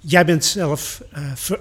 Jij 0.01 0.25
bent 0.25 0.45
zelf 0.45 1.03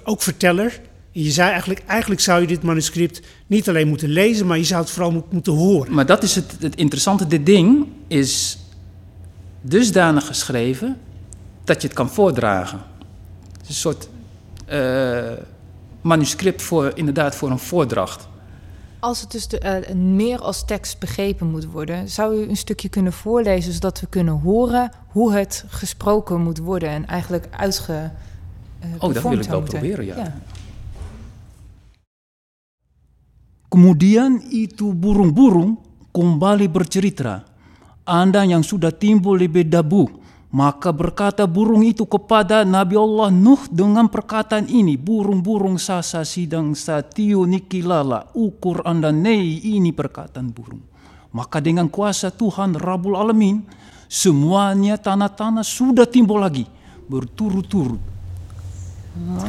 ook 0.03 0.21
verteller. 0.21 0.79
Je 1.15 1.31
zei 1.31 1.49
eigenlijk, 1.49 1.83
eigenlijk 1.87 2.21
zou 2.21 2.41
je 2.41 2.47
dit 2.47 2.63
manuscript 2.63 3.21
niet 3.47 3.69
alleen 3.69 3.87
moeten 3.87 4.09
lezen, 4.09 4.47
maar 4.47 4.57
je 4.57 4.63
zou 4.63 4.81
het 4.81 4.89
vooral 4.89 5.25
moeten 5.29 5.53
horen. 5.53 5.93
Maar 5.93 6.05
dat 6.05 6.23
is 6.23 6.35
het, 6.35 6.55
het 6.59 6.75
interessante. 6.75 7.27
Dit 7.27 7.45
ding 7.45 7.87
is 8.07 8.57
dusdanig 9.61 10.25
geschreven 10.25 10.97
dat 11.63 11.81
je 11.81 11.87
het 11.87 11.97
kan 11.97 12.09
voordragen. 12.09 12.79
Het 13.51 13.61
is 13.61 13.67
een 13.67 13.73
soort 13.73 14.09
uh, 14.71 15.31
manuscript 16.01 16.61
voor, 16.61 16.91
inderdaad 16.95 17.35
voor 17.35 17.51
een 17.51 17.59
voordracht. 17.59 18.27
Als 18.99 19.21
het 19.21 19.31
dus 19.31 19.47
de, 19.47 19.83
uh, 19.89 19.95
meer 19.95 20.39
als 20.39 20.65
tekst 20.65 20.99
begrepen 20.99 21.47
moet 21.47 21.65
worden, 21.65 22.09
zou 22.09 22.35
u 22.35 22.49
een 22.49 22.57
stukje 22.57 22.89
kunnen 22.89 23.13
voorlezen 23.13 23.73
zodat 23.73 23.99
we 23.99 24.07
kunnen 24.07 24.39
horen 24.39 24.91
hoe 25.07 25.33
het 25.33 25.65
gesproken 25.67 26.41
moet 26.41 26.57
worden 26.57 26.89
en 26.89 27.07
eigenlijk 27.07 27.47
uitge. 27.57 28.11
Uh, 28.83 28.89
oh, 28.97 29.13
dat 29.13 29.23
wil 29.23 29.31
ik 29.31 29.43
wel 29.43 29.61
proberen, 29.61 30.05
ja. 30.05 30.15
ja. 30.15 30.33
Kemudian 33.73 34.37
itu 34.53 34.93
burung-burung 34.93 35.81
kembali 36.13 36.69
bercerita. 36.69 37.41
Anda 38.05 38.45
yang 38.45 38.61
sudah 38.61 38.93
timbul 38.93 39.41
lebih 39.41 39.65
dabu, 39.65 40.05
maka 40.53 40.93
berkata 40.93 41.49
burung 41.49 41.81
itu 41.81 42.05
kepada 42.05 42.61
Nabi 42.61 42.93
Allah 43.01 43.33
Nuh 43.33 43.65
dengan 43.73 44.05
perkataan 44.05 44.69
ini, 44.69 44.93
burung-burung 44.93 45.81
sasa 45.81 46.21
sidang 46.21 46.77
satiu 46.77 47.49
nikilala, 47.49 48.29
ukur 48.37 48.85
anda 48.85 49.09
nei 49.09 49.57
ini 49.65 49.89
perkataan 49.89 50.53
burung. 50.53 50.85
Maka 51.33 51.57
dengan 51.57 51.89
kuasa 51.89 52.29
Tuhan 52.29 52.77
Rabbul 52.77 53.17
Alamin, 53.17 53.65
semuanya 54.05 55.01
tanah-tanah 55.01 55.65
sudah 55.65 56.05
timbul 56.05 56.37
lagi, 56.37 56.69
berturut-turut. 57.09 57.97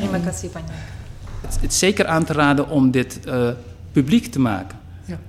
Terima 0.01 0.17
kasih 0.17 0.49
banyak. 0.49 0.97
Het 1.45 1.73
is 1.73 1.79
zeker 1.79 2.07
aan 2.09 2.25
te 2.25 2.33
raden 2.33 2.69
om 2.73 2.89
dit 2.89 3.21
uh, 3.29 3.53
publiek 3.95 4.27
te 4.27 4.41
maken. 4.41 4.79
Ja. 5.07 5.21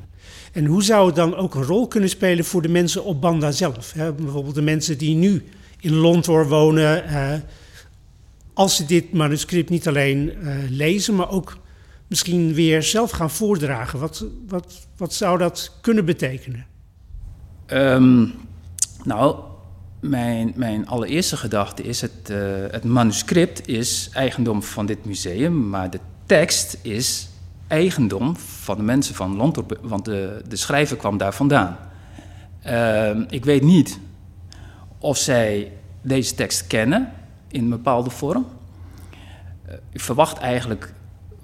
En 0.53 0.65
hoe 0.65 0.83
zou 0.83 1.05
het 1.05 1.15
dan 1.15 1.35
ook 1.35 1.55
een 1.55 1.63
rol 1.63 1.87
kunnen 1.87 2.09
spelen 2.09 2.45
voor 2.45 2.61
de 2.61 2.69
mensen 2.69 3.03
op 3.03 3.21
Banda 3.21 3.51
zelf? 3.51 3.91
Hè? 3.93 4.13
Bijvoorbeeld 4.13 4.55
de 4.55 4.61
mensen 4.61 4.97
die 4.97 5.15
nu 5.15 5.43
in 5.79 5.93
Lontor 5.93 6.47
wonen. 6.47 7.03
Uh, 7.09 7.33
als 8.53 8.75
ze 8.75 8.85
dit 8.85 9.13
manuscript 9.13 9.69
niet 9.69 9.87
alleen 9.87 10.33
uh, 10.41 10.53
lezen, 10.69 11.15
maar 11.15 11.29
ook 11.29 11.57
misschien 12.07 12.53
weer 12.53 12.83
zelf 12.83 13.11
gaan 13.11 13.31
voordragen. 13.31 13.99
Wat, 13.99 14.25
wat, 14.47 14.87
wat 14.97 15.13
zou 15.13 15.37
dat 15.37 15.77
kunnen 15.81 16.05
betekenen? 16.05 16.65
Um, 17.67 18.33
nou, 19.03 19.39
mijn, 19.99 20.53
mijn 20.55 20.87
allereerste 20.87 21.37
gedachte 21.37 21.83
is: 21.83 22.01
het, 22.01 22.29
uh, 22.31 22.37
het 22.71 22.83
manuscript 22.83 23.67
is 23.67 24.09
eigendom 24.13 24.63
van 24.63 24.85
dit 24.85 25.05
museum, 25.05 25.69
maar 25.69 25.89
de 25.89 25.99
tekst 26.25 26.77
is 26.81 27.27
eigendom 27.67 28.37
van 28.37 28.77
de 28.77 28.83
mensen 28.83 29.15
van 29.15 29.35
Londorp, 29.35 29.79
want 29.81 30.05
de, 30.05 30.41
de 30.47 30.55
schrijver 30.55 30.97
kwam 30.97 31.17
daar 31.17 31.33
vandaan. 31.33 31.77
Uh, 32.67 33.09
ik 33.29 33.45
weet 33.45 33.61
niet 33.63 33.99
of 34.99 35.17
zij 35.17 35.71
deze 36.01 36.35
tekst 36.35 36.67
kennen 36.67 37.11
in 37.47 37.63
een 37.63 37.69
bepaalde 37.69 38.09
vorm. 38.09 38.45
Uh, 39.67 39.73
ik 39.91 39.99
verwacht 39.99 40.37
eigenlijk, 40.37 40.93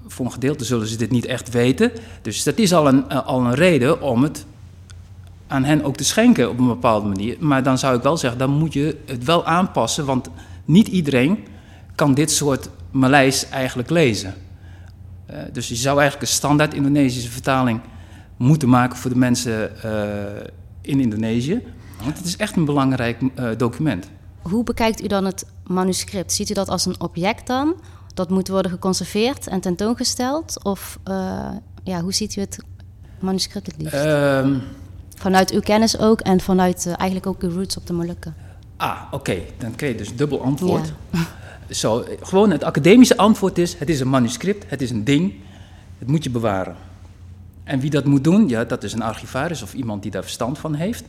voor 0.08 0.26
een 0.26 0.32
gedeelte 0.32 0.66
zullen 0.66 0.88
ze 0.88 0.98
dit 0.98 1.12
niet 1.12 1.26
echt 1.26 1.50
weten. 1.50 1.92
Dus 2.22 2.44
dat 2.44 2.58
is 2.58 2.74
al 2.74 2.88
een, 2.88 3.06
uh, 3.12 3.26
al 3.26 3.46
een 3.46 3.54
reden 3.54 4.02
om 4.02 4.24
het 4.24 4.46
aan 5.48 5.64
hen 5.64 5.84
ook 5.84 5.96
te 5.96 6.04
schenken 6.04 6.50
op 6.50 6.60
een 6.60 6.68
bepaalde 6.68 7.08
manier. 7.08 7.38
Maar 7.40 7.64
dan 7.64 7.78
zou 7.78 7.96
ik 7.96 8.04
wel 8.04 8.18
zeggen, 8.18 8.40
dan 8.40 8.50
moet 8.50 8.74
je 8.74 8.98
het 9.06 9.24
wel 9.24 9.46
aanpassen, 9.46 10.06
want 10.06 10.30
niet 10.66 10.88
iedereen 10.88 11.48
kan 11.96 12.14
dit 12.14 12.32
soort 12.32 12.70
Maleis 12.92 13.50
eigenlijk 13.50 13.90
lezen. 13.90 14.34
Uh, 15.32 15.38
dus 15.52 15.68
je 15.68 15.76
zou 15.76 16.00
eigenlijk 16.00 16.30
een 16.30 16.36
standaard 16.36 16.74
Indonesische 16.74 17.32
vertaling 17.32 17.82
moeten 18.38 18.70
maken 18.70 18.98
voor 18.98 19.10
de 19.10 19.18
mensen 19.18 19.72
uh, 19.86 19.92
in 20.82 21.00
Indonesië. 21.00 21.64
Want 22.04 22.18
het 22.18 22.26
is 22.26 22.38
echt 22.38 22.56
een 22.56 22.66
belangrijk 22.66 23.22
uh, 23.22 23.50
document. 23.58 24.10
Hoe 24.42 24.64
bekijkt 24.64 25.04
u 25.04 25.08
dan 25.08 25.26
het 25.26 25.46
manuscript? 25.64 26.34
Ziet 26.34 26.50
u 26.50 26.54
dat 26.54 26.70
als 26.70 26.86
een 26.86 27.02
object 27.02 27.48
dan? 27.48 27.76
Dat 28.14 28.30
moet 28.30 28.48
worden 28.48 28.72
geconserveerd 28.72 29.48
en 29.48 29.60
tentoongesteld? 29.60 30.64
Of 30.64 31.00
ja, 31.84 32.02
hoe 32.02 32.14
ziet 32.14 32.36
u 32.36 32.42
het 32.42 32.58
manuscript 33.20 33.68
het 33.68 33.76
liefst? 33.78 33.94
Ehm, 33.94 34.54
Vanuit 35.22 35.52
uw 35.52 35.60
kennis 35.60 36.00
ook 36.00 36.22
en 36.22 36.40
vanuit 36.40 36.86
uh, 36.86 36.94
eigenlijk 36.98 37.28
ook 37.28 37.42
uw 37.42 37.52
roots 37.52 37.78
op 37.78 37.88
de 37.88 37.94
Molukken. 37.94 38.36
Ah, 38.78 39.02
oké. 39.06 39.16
Okay. 39.16 39.46
Dan 39.58 39.76
krijg 39.76 39.92
je 39.92 39.98
dus 39.98 40.16
dubbel 40.16 40.44
antwoord. 40.44 40.94
Ja. 41.10 41.20
Zo, 41.72 42.06
gewoon 42.22 42.52
het 42.52 42.64
academische 42.64 43.18
antwoord 43.18 43.58
is: 43.58 43.76
het 43.78 43.90
is 43.90 44.00
een 44.00 44.10
manuscript, 44.10 44.66
het 44.68 44.82
is 44.82 44.90
een 44.90 45.04
ding, 45.04 45.34
het 46.00 46.08
moet 46.08 46.24
je 46.24 46.30
bewaren. 46.30 46.76
En 47.64 47.80
wie 47.80 47.90
dat 47.90 48.06
moet 48.06 48.24
doen, 48.24 48.50
ja, 48.50 48.64
dat 48.64 48.84
is 48.84 48.94
een 48.94 49.02
archivaris 49.02 49.62
of 49.62 49.74
iemand 49.74 50.02
die 50.02 50.12
daar 50.12 50.24
verstand 50.24 50.60
van 50.60 50.74
heeft. 50.74 51.04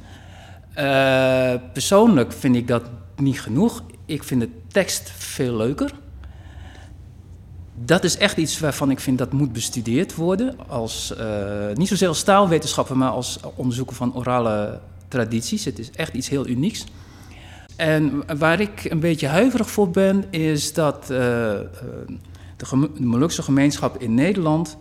Uh, 0.78 1.54
persoonlijk 1.72 2.32
vind 2.32 2.56
ik 2.56 2.68
dat 2.68 2.82
niet 3.16 3.40
genoeg. 3.40 3.82
Ik 4.04 4.22
vind 4.22 4.40
de 4.40 4.48
tekst 4.68 5.10
veel 5.10 5.56
leuker. 5.56 5.94
Dat 7.74 8.04
is 8.04 8.16
echt 8.16 8.36
iets 8.36 8.58
waarvan 8.58 8.90
ik 8.90 9.00
vind 9.00 9.18
dat 9.18 9.32
moet 9.32 9.52
bestudeerd 9.52 10.14
worden. 10.14 10.68
Als, 10.68 11.14
uh, 11.18 11.26
niet 11.74 11.88
zozeer 11.88 12.08
als 12.08 12.22
taalwetenschapper, 12.22 12.96
maar 12.96 13.10
als 13.10 13.38
onderzoeker 13.54 13.96
van 13.96 14.14
orale 14.14 14.80
tradities. 15.08 15.64
Het 15.64 15.78
is 15.78 15.90
echt 15.90 16.14
iets 16.14 16.28
heel 16.28 16.48
unieks. 16.48 16.84
En 17.76 18.22
waar 18.38 18.60
ik 18.60 18.84
een 18.84 19.00
beetje 19.00 19.26
huiverig 19.26 19.70
voor 19.70 19.90
ben, 19.90 20.24
is 20.30 20.72
dat 20.72 21.02
uh, 21.02 21.08
de, 21.08 21.68
gem 22.56 22.90
de 22.94 23.04
Molukse 23.04 23.42
gemeenschap 23.42 24.00
in 24.00 24.14
Nederland 24.14 24.76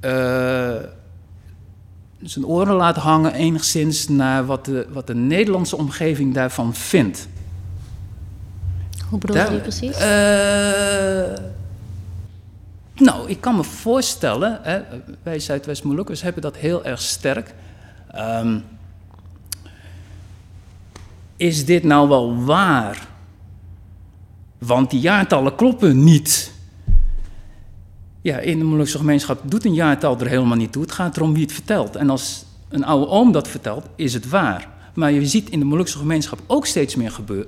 uh, 0.00 0.74
zijn 2.22 2.46
oren 2.46 2.74
laat 2.74 2.96
hangen 2.96 3.32
enigszins 3.32 4.08
naar 4.08 4.46
wat 4.46 4.64
de, 4.64 4.86
wat 4.92 5.06
de 5.06 5.14
Nederlandse 5.14 5.76
omgeving 5.76 6.34
daarvan 6.34 6.74
vindt. 6.74 7.28
Hoe 9.08 9.18
bedoel 9.18 9.36
je 9.36 9.42
Daar, 9.42 9.60
precies? 9.60 10.00
Uh, 10.00 11.46
nou, 12.94 13.28
ik 13.28 13.40
kan 13.40 13.56
me 13.56 13.64
voorstellen, 13.64 14.58
hè, 14.62 14.80
wij 15.22 15.38
Zuidwest-Molukkers 15.38 16.22
hebben 16.22 16.42
dat 16.42 16.56
heel 16.56 16.84
erg 16.84 17.00
sterk. 17.00 17.54
Um, 18.16 18.64
is 21.40 21.64
dit 21.64 21.84
nou 21.84 22.08
wel 22.08 22.44
waar? 22.44 23.08
Want 24.58 24.90
die 24.90 25.00
jaartallen 25.00 25.54
kloppen 25.54 26.04
niet. 26.04 26.52
Ja, 28.20 28.38
in 28.38 28.58
de 28.58 28.64
Molukse 28.64 28.98
gemeenschap 28.98 29.40
doet 29.44 29.64
een 29.64 29.74
jaartal 29.74 30.18
er 30.18 30.26
helemaal 30.26 30.56
niet 30.56 30.72
toe. 30.72 30.82
Het 30.82 30.92
gaat 30.92 31.16
erom 31.16 31.32
wie 31.32 31.42
het 31.42 31.52
vertelt. 31.52 31.96
En 31.96 32.10
als 32.10 32.44
een 32.68 32.84
oude 32.84 33.08
oom 33.08 33.32
dat 33.32 33.48
vertelt, 33.48 33.86
is 33.96 34.14
het 34.14 34.28
waar. 34.28 34.68
Maar 34.94 35.12
je 35.12 35.26
ziet 35.26 35.50
in 35.50 35.58
de 35.58 35.64
Molukse 35.64 35.98
gemeenschap 35.98 36.38
ook 36.46 36.66
steeds 36.66 36.94
meer 36.94 37.10
gebeur, 37.10 37.46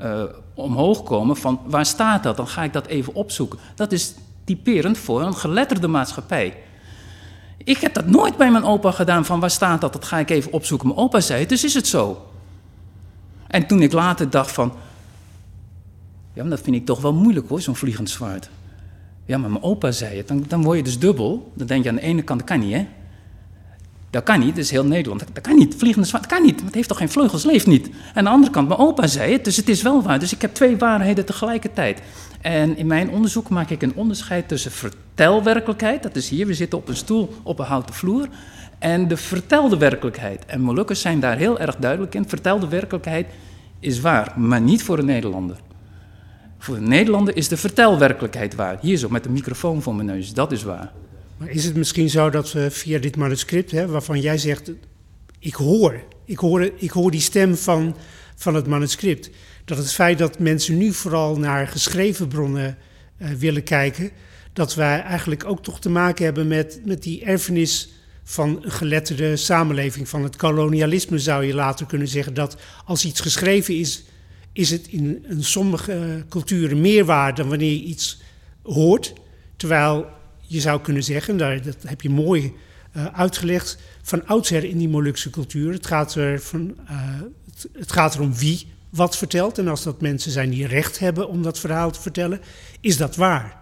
uh, 0.00 0.22
omhoog 0.54 1.02
komen 1.02 1.36
van 1.36 1.60
waar 1.66 1.86
staat 1.86 2.22
dat? 2.22 2.36
Dan 2.36 2.48
ga 2.48 2.62
ik 2.62 2.72
dat 2.72 2.86
even 2.86 3.14
opzoeken. 3.14 3.58
Dat 3.74 3.92
is 3.92 4.14
typerend 4.44 4.98
voor 4.98 5.22
een 5.22 5.34
geletterde 5.36 5.88
maatschappij. 5.88 6.56
Ik 7.64 7.78
heb 7.78 7.94
dat 7.94 8.06
nooit 8.06 8.36
bij 8.36 8.50
mijn 8.50 8.64
opa 8.64 8.90
gedaan 8.90 9.24
van 9.24 9.40
waar 9.40 9.50
staat 9.50 9.80
dat? 9.80 9.92
Dat 9.92 10.04
ga 10.04 10.18
ik 10.18 10.30
even 10.30 10.52
opzoeken. 10.52 10.88
Mijn 10.88 11.00
opa 11.00 11.20
zei 11.20 11.40
het, 11.40 11.48
dus 11.48 11.64
is 11.64 11.74
het 11.74 11.86
zo. 11.86 12.26
En 13.56 13.66
toen 13.66 13.82
ik 13.82 13.92
later 13.92 14.30
dacht 14.30 14.52
van, 14.52 14.72
ja, 16.32 16.42
maar 16.42 16.50
dat 16.50 16.60
vind 16.60 16.76
ik 16.76 16.86
toch 16.86 17.00
wel 17.00 17.14
moeilijk 17.14 17.48
hoor, 17.48 17.60
zo'n 17.60 17.76
vliegend 17.76 18.10
zwaard. 18.10 18.50
Ja, 19.24 19.38
maar 19.38 19.50
mijn 19.50 19.62
opa 19.62 19.90
zei 19.90 20.16
het, 20.16 20.28
dan, 20.28 20.44
dan 20.48 20.62
word 20.62 20.76
je 20.76 20.84
dus 20.84 20.98
dubbel. 20.98 21.52
Dan 21.54 21.66
denk 21.66 21.82
je 21.82 21.88
aan 21.88 21.94
de 21.94 22.00
ene 22.00 22.22
kant, 22.22 22.40
dat 22.40 22.48
kan 22.48 22.58
niet 22.58 22.72
hè. 22.72 22.86
Dat 24.10 24.22
kan 24.22 24.38
niet, 24.38 24.48
dat 24.48 24.64
is 24.64 24.70
heel 24.70 24.84
Nederland. 24.84 25.24
Dat, 25.32 25.44
kan 25.44 25.56
niet, 25.56 25.74
vliegende 25.78 26.08
zwaard, 26.08 26.28
dat 26.28 26.38
kan 26.38 26.46
niet. 26.46 26.54
Want 26.54 26.66
het 26.66 26.74
heeft 26.74 26.88
toch 26.88 26.98
geen 26.98 27.08
vleugels, 27.08 27.44
leeft 27.44 27.66
niet. 27.66 27.86
En 27.86 27.94
aan 28.14 28.24
de 28.24 28.30
andere 28.30 28.52
kant, 28.52 28.68
mijn 28.68 28.80
opa 28.80 29.06
zei 29.06 29.32
het, 29.32 29.44
dus 29.44 29.56
het 29.56 29.68
is 29.68 29.82
wel 29.82 30.02
waar. 30.02 30.18
Dus 30.18 30.32
ik 30.32 30.42
heb 30.42 30.54
twee 30.54 30.76
waarheden 30.76 31.24
tegelijkertijd. 31.24 32.00
En 32.40 32.76
in 32.76 32.86
mijn 32.86 33.10
onderzoek 33.10 33.48
maak 33.48 33.70
ik 33.70 33.82
een 33.82 33.94
onderscheid 33.94 34.48
tussen 34.48 34.70
vertelwerkelijkheid, 34.70 36.02
dat 36.02 36.16
is 36.16 36.28
hier, 36.28 36.46
we 36.46 36.54
zitten 36.54 36.78
op 36.78 36.88
een 36.88 36.96
stoel 36.96 37.34
op 37.42 37.58
een 37.58 37.66
houten 37.66 37.94
vloer, 37.94 38.28
en 38.78 39.08
de 39.08 39.16
vertelde 39.16 39.76
werkelijkheid. 39.76 40.44
En 40.46 40.60
Molukkers 40.60 41.00
zijn 41.00 41.20
daar 41.20 41.36
heel 41.36 41.58
erg 41.58 41.76
duidelijk 41.76 42.14
in. 42.14 42.28
Vertelde 42.28 42.68
werkelijkheid 42.68 43.26
is 43.86 44.00
waar, 44.00 44.40
maar 44.40 44.60
niet 44.60 44.82
voor 44.82 44.98
een 44.98 45.04
Nederlander. 45.04 45.56
Voor 46.58 46.76
een 46.76 46.88
Nederlander 46.88 47.36
is 47.36 47.48
de 47.48 47.56
vertelwerkelijkheid 47.56 48.54
waar. 48.54 48.78
Hier 48.80 48.96
zo, 48.96 49.08
met 49.08 49.22
de 49.22 49.30
microfoon 49.30 49.82
voor 49.82 49.94
mijn 49.94 50.06
neus, 50.06 50.32
dat 50.32 50.52
is 50.52 50.62
waar. 50.62 50.92
Maar 51.36 51.48
is 51.48 51.64
het 51.64 51.76
misschien 51.76 52.10
zo 52.10 52.30
dat 52.30 52.52
we 52.52 52.70
via 52.70 52.98
dit 52.98 53.16
manuscript, 53.16 53.70
hè, 53.70 53.86
waarvan 53.86 54.20
jij 54.20 54.38
zegt, 54.38 54.72
ik 55.38 55.54
hoor, 55.54 56.04
ik 56.24 56.38
hoor, 56.38 56.70
ik 56.76 56.90
hoor 56.90 57.10
die 57.10 57.20
stem 57.20 57.56
van, 57.56 57.96
van 58.36 58.54
het 58.54 58.66
manuscript, 58.66 59.30
dat 59.64 59.78
het 59.78 59.92
feit 59.92 60.18
dat 60.18 60.38
mensen 60.38 60.76
nu 60.76 60.92
vooral 60.92 61.38
naar 61.38 61.68
geschreven 61.68 62.28
bronnen 62.28 62.76
uh, 63.18 63.28
willen 63.28 63.62
kijken, 63.62 64.10
dat 64.52 64.74
wij 64.74 65.00
eigenlijk 65.00 65.44
ook 65.44 65.62
toch 65.62 65.80
te 65.80 65.90
maken 65.90 66.24
hebben 66.24 66.48
met, 66.48 66.80
met 66.84 67.02
die 67.02 67.24
erfenis 67.24 67.95
van 68.28 68.62
geletterde 68.62 69.36
samenleving, 69.36 70.08
van 70.08 70.22
het 70.22 70.36
kolonialisme 70.36 71.18
zou 71.18 71.44
je 71.44 71.54
later 71.54 71.86
kunnen 71.86 72.08
zeggen, 72.08 72.34
dat 72.34 72.56
als 72.84 73.04
iets 73.04 73.20
geschreven 73.20 73.78
is, 73.78 74.04
is 74.52 74.70
het 74.70 74.86
in, 74.86 75.24
in 75.28 75.44
sommige 75.44 76.24
culturen 76.28 76.80
meer 76.80 77.04
waard 77.04 77.36
dan 77.36 77.48
wanneer 77.48 77.72
je 77.72 77.82
iets 77.82 78.20
hoort. 78.62 79.12
Terwijl 79.56 80.06
je 80.40 80.60
zou 80.60 80.80
kunnen 80.80 81.02
zeggen, 81.02 81.36
daar, 81.36 81.62
dat 81.62 81.76
heb 81.86 82.00
je 82.00 82.10
mooi 82.10 82.52
uh, 82.96 83.06
uitgelegd, 83.06 83.78
van 84.02 84.26
oudsher 84.26 84.64
in 84.64 84.78
die 84.78 84.88
Molukse 84.88 85.30
cultuur. 85.30 85.72
Het 85.72 85.86
gaat, 85.86 86.14
er 86.14 86.40
van, 86.40 86.74
uh, 86.90 87.20
het, 87.50 87.68
het 87.72 87.92
gaat 87.92 88.14
erom 88.14 88.34
wie 88.34 88.66
wat 88.90 89.16
vertelt. 89.16 89.58
En 89.58 89.68
als 89.68 89.82
dat 89.82 90.00
mensen 90.00 90.30
zijn 90.30 90.50
die 90.50 90.66
recht 90.66 90.98
hebben 90.98 91.28
om 91.28 91.42
dat 91.42 91.58
verhaal 91.58 91.90
te 91.90 92.00
vertellen, 92.00 92.40
is 92.80 92.96
dat 92.96 93.16
waar. 93.16 93.58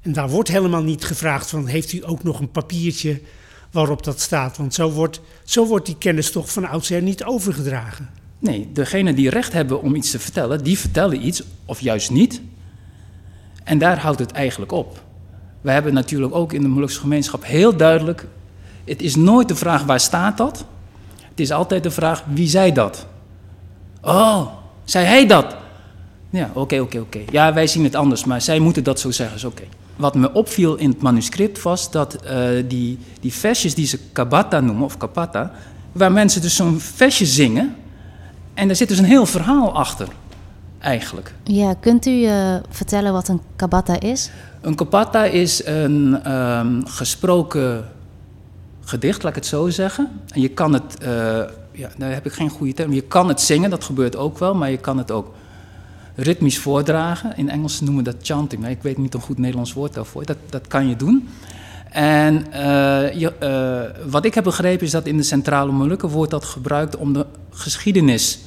En 0.00 0.12
daar 0.12 0.28
wordt 0.28 0.48
helemaal 0.48 0.82
niet 0.82 1.04
gevraagd 1.04 1.50
van, 1.50 1.66
heeft 1.66 1.92
u 1.92 2.06
ook 2.06 2.22
nog 2.22 2.40
een 2.40 2.50
papiertje 2.50 3.20
waarop 3.70 4.04
dat 4.04 4.20
staat? 4.20 4.56
Want 4.56 4.74
zo 4.74 4.90
wordt, 4.90 5.20
zo 5.44 5.66
wordt 5.66 5.86
die 5.86 5.98
kennis 5.98 6.30
toch 6.30 6.52
van 6.52 6.68
oudsher 6.68 7.02
niet 7.02 7.24
overgedragen. 7.24 8.10
Nee, 8.38 8.68
degenen 8.72 9.14
die 9.14 9.30
recht 9.30 9.52
hebben 9.52 9.82
om 9.82 9.94
iets 9.94 10.10
te 10.10 10.18
vertellen, 10.18 10.64
die 10.64 10.78
vertellen 10.78 11.26
iets, 11.26 11.42
of 11.64 11.80
juist 11.80 12.10
niet. 12.10 12.40
En 13.64 13.78
daar 13.78 13.98
houdt 13.98 14.18
het 14.18 14.32
eigenlijk 14.32 14.72
op. 14.72 15.02
We 15.60 15.70
hebben 15.70 15.94
natuurlijk 15.94 16.34
ook 16.34 16.52
in 16.52 16.62
de 16.62 16.68
Molukse 16.68 17.00
gemeenschap 17.00 17.44
heel 17.44 17.76
duidelijk... 17.76 18.26
het 18.84 19.02
is 19.02 19.16
nooit 19.16 19.48
de 19.48 19.56
vraag 19.56 19.84
waar 19.84 20.00
staat 20.00 20.36
dat. 20.36 20.64
Het 21.28 21.40
is 21.40 21.50
altijd 21.50 21.82
de 21.82 21.90
vraag 21.90 22.24
wie 22.26 22.48
zei 22.48 22.72
dat. 22.72 23.06
Oh, 24.02 24.46
zei 24.84 25.06
hij 25.06 25.26
dat? 25.26 25.56
Ja, 26.30 26.50
oké, 26.54 26.80
oké, 26.80 26.98
oké. 26.98 27.20
Ja, 27.30 27.52
wij 27.52 27.66
zien 27.66 27.84
het 27.84 27.94
anders, 27.94 28.24
maar 28.24 28.40
zij 28.40 28.58
moeten 28.58 28.84
dat 28.84 29.00
zo 29.00 29.10
zeggen. 29.10 29.36
Is 29.36 29.44
oké. 29.44 29.62
Wat 30.00 30.14
me 30.14 30.32
opviel 30.32 30.76
in 30.76 30.90
het 30.90 31.02
manuscript 31.02 31.62
was 31.62 31.90
dat 31.90 32.18
uh, 32.24 32.48
die, 32.68 32.98
die 33.20 33.32
versjes 33.32 33.74
die 33.74 33.86
ze 33.86 33.98
kabata 34.12 34.60
noemen, 34.60 34.84
of 34.84 34.96
kapata, 34.96 35.52
waar 35.92 36.12
mensen 36.12 36.40
dus 36.40 36.56
zo'n 36.56 36.80
versje 36.80 37.26
zingen. 37.26 37.76
En 38.54 38.66
daar 38.66 38.76
zit 38.76 38.88
dus 38.88 38.98
een 38.98 39.04
heel 39.04 39.26
verhaal 39.26 39.74
achter, 39.74 40.08
eigenlijk. 40.78 41.34
Ja, 41.44 41.74
kunt 41.80 42.06
u 42.06 42.10
uh, 42.10 42.56
vertellen 42.68 43.12
wat 43.12 43.28
een 43.28 43.40
kabata 43.56 44.00
is? 44.00 44.30
Een 44.60 44.74
kapata 44.74 45.24
is 45.24 45.66
een 45.66 46.32
um, 46.32 46.86
gesproken 46.86 47.88
gedicht, 48.80 49.22
laat 49.22 49.36
ik 49.36 49.38
het 49.38 49.46
zo 49.46 49.68
zeggen. 49.68 50.08
En 50.28 50.40
je 50.40 50.48
kan 50.48 50.72
het, 50.72 50.96
uh, 51.02 51.08
ja, 51.72 51.88
daar 51.96 52.12
heb 52.12 52.26
ik 52.26 52.32
geen 52.32 52.50
goede 52.50 52.72
term. 52.72 52.92
Je 52.92 53.00
kan 53.00 53.28
het 53.28 53.40
zingen, 53.40 53.70
dat 53.70 53.84
gebeurt 53.84 54.16
ook 54.16 54.38
wel, 54.38 54.54
maar 54.54 54.70
je 54.70 54.78
kan 54.78 54.98
het 54.98 55.10
ook 55.10 55.34
ritmisch 56.22 56.58
voordragen. 56.58 57.36
In 57.36 57.48
Engels 57.48 57.80
noemen 57.80 58.04
we 58.04 58.10
dat 58.10 58.26
chanting, 58.26 58.60
maar 58.60 58.70
ik 58.70 58.82
weet 58.82 58.98
niet 58.98 59.14
een 59.14 59.20
goed 59.20 59.38
Nederlands 59.38 59.72
woord 59.72 59.94
daarvoor. 59.94 60.24
Dat, 60.24 60.36
dat 60.48 60.66
kan 60.66 60.88
je 60.88 60.96
doen. 60.96 61.28
En 61.90 62.46
uh, 62.52 63.12
je, 63.12 63.32
uh, 63.42 64.10
wat 64.10 64.24
ik 64.24 64.34
heb 64.34 64.44
begrepen 64.44 64.86
is 64.86 64.92
dat 64.92 65.06
in 65.06 65.16
de 65.16 65.22
Centrale 65.22 65.72
Molukken 65.72 66.08
wordt 66.08 66.30
dat 66.30 66.44
gebruikt 66.44 66.96
om 66.96 67.12
de 67.12 67.26
geschiedenis 67.50 68.38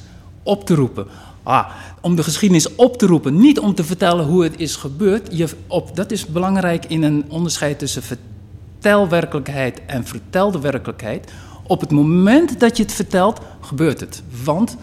op 0.42 0.66
te 0.66 0.74
roepen. 0.74 1.06
Ah, 1.42 1.66
om 2.00 2.16
de 2.16 2.22
geschiedenis 2.22 2.74
op 2.74 2.98
te 2.98 3.06
roepen, 3.06 3.36
niet 3.36 3.58
om 3.58 3.74
te 3.74 3.84
vertellen 3.84 4.24
hoe 4.24 4.42
het 4.42 4.54
is 4.56 4.76
gebeurd. 4.76 5.28
Je 5.36 5.48
op, 5.66 5.96
dat 5.96 6.10
is 6.10 6.26
belangrijk 6.26 6.84
in 6.84 7.02
een 7.02 7.24
onderscheid 7.28 7.78
tussen 7.78 8.02
vertelwerkelijkheid 8.02 9.80
en 9.86 10.04
vertelde 10.04 10.60
werkelijkheid. 10.60 11.32
Op 11.66 11.80
het 11.80 11.90
moment 11.90 12.60
dat 12.60 12.76
je 12.76 12.82
het 12.82 12.92
vertelt, 12.92 13.40
gebeurt 13.60 14.00
het. 14.00 14.22
Want 14.44 14.76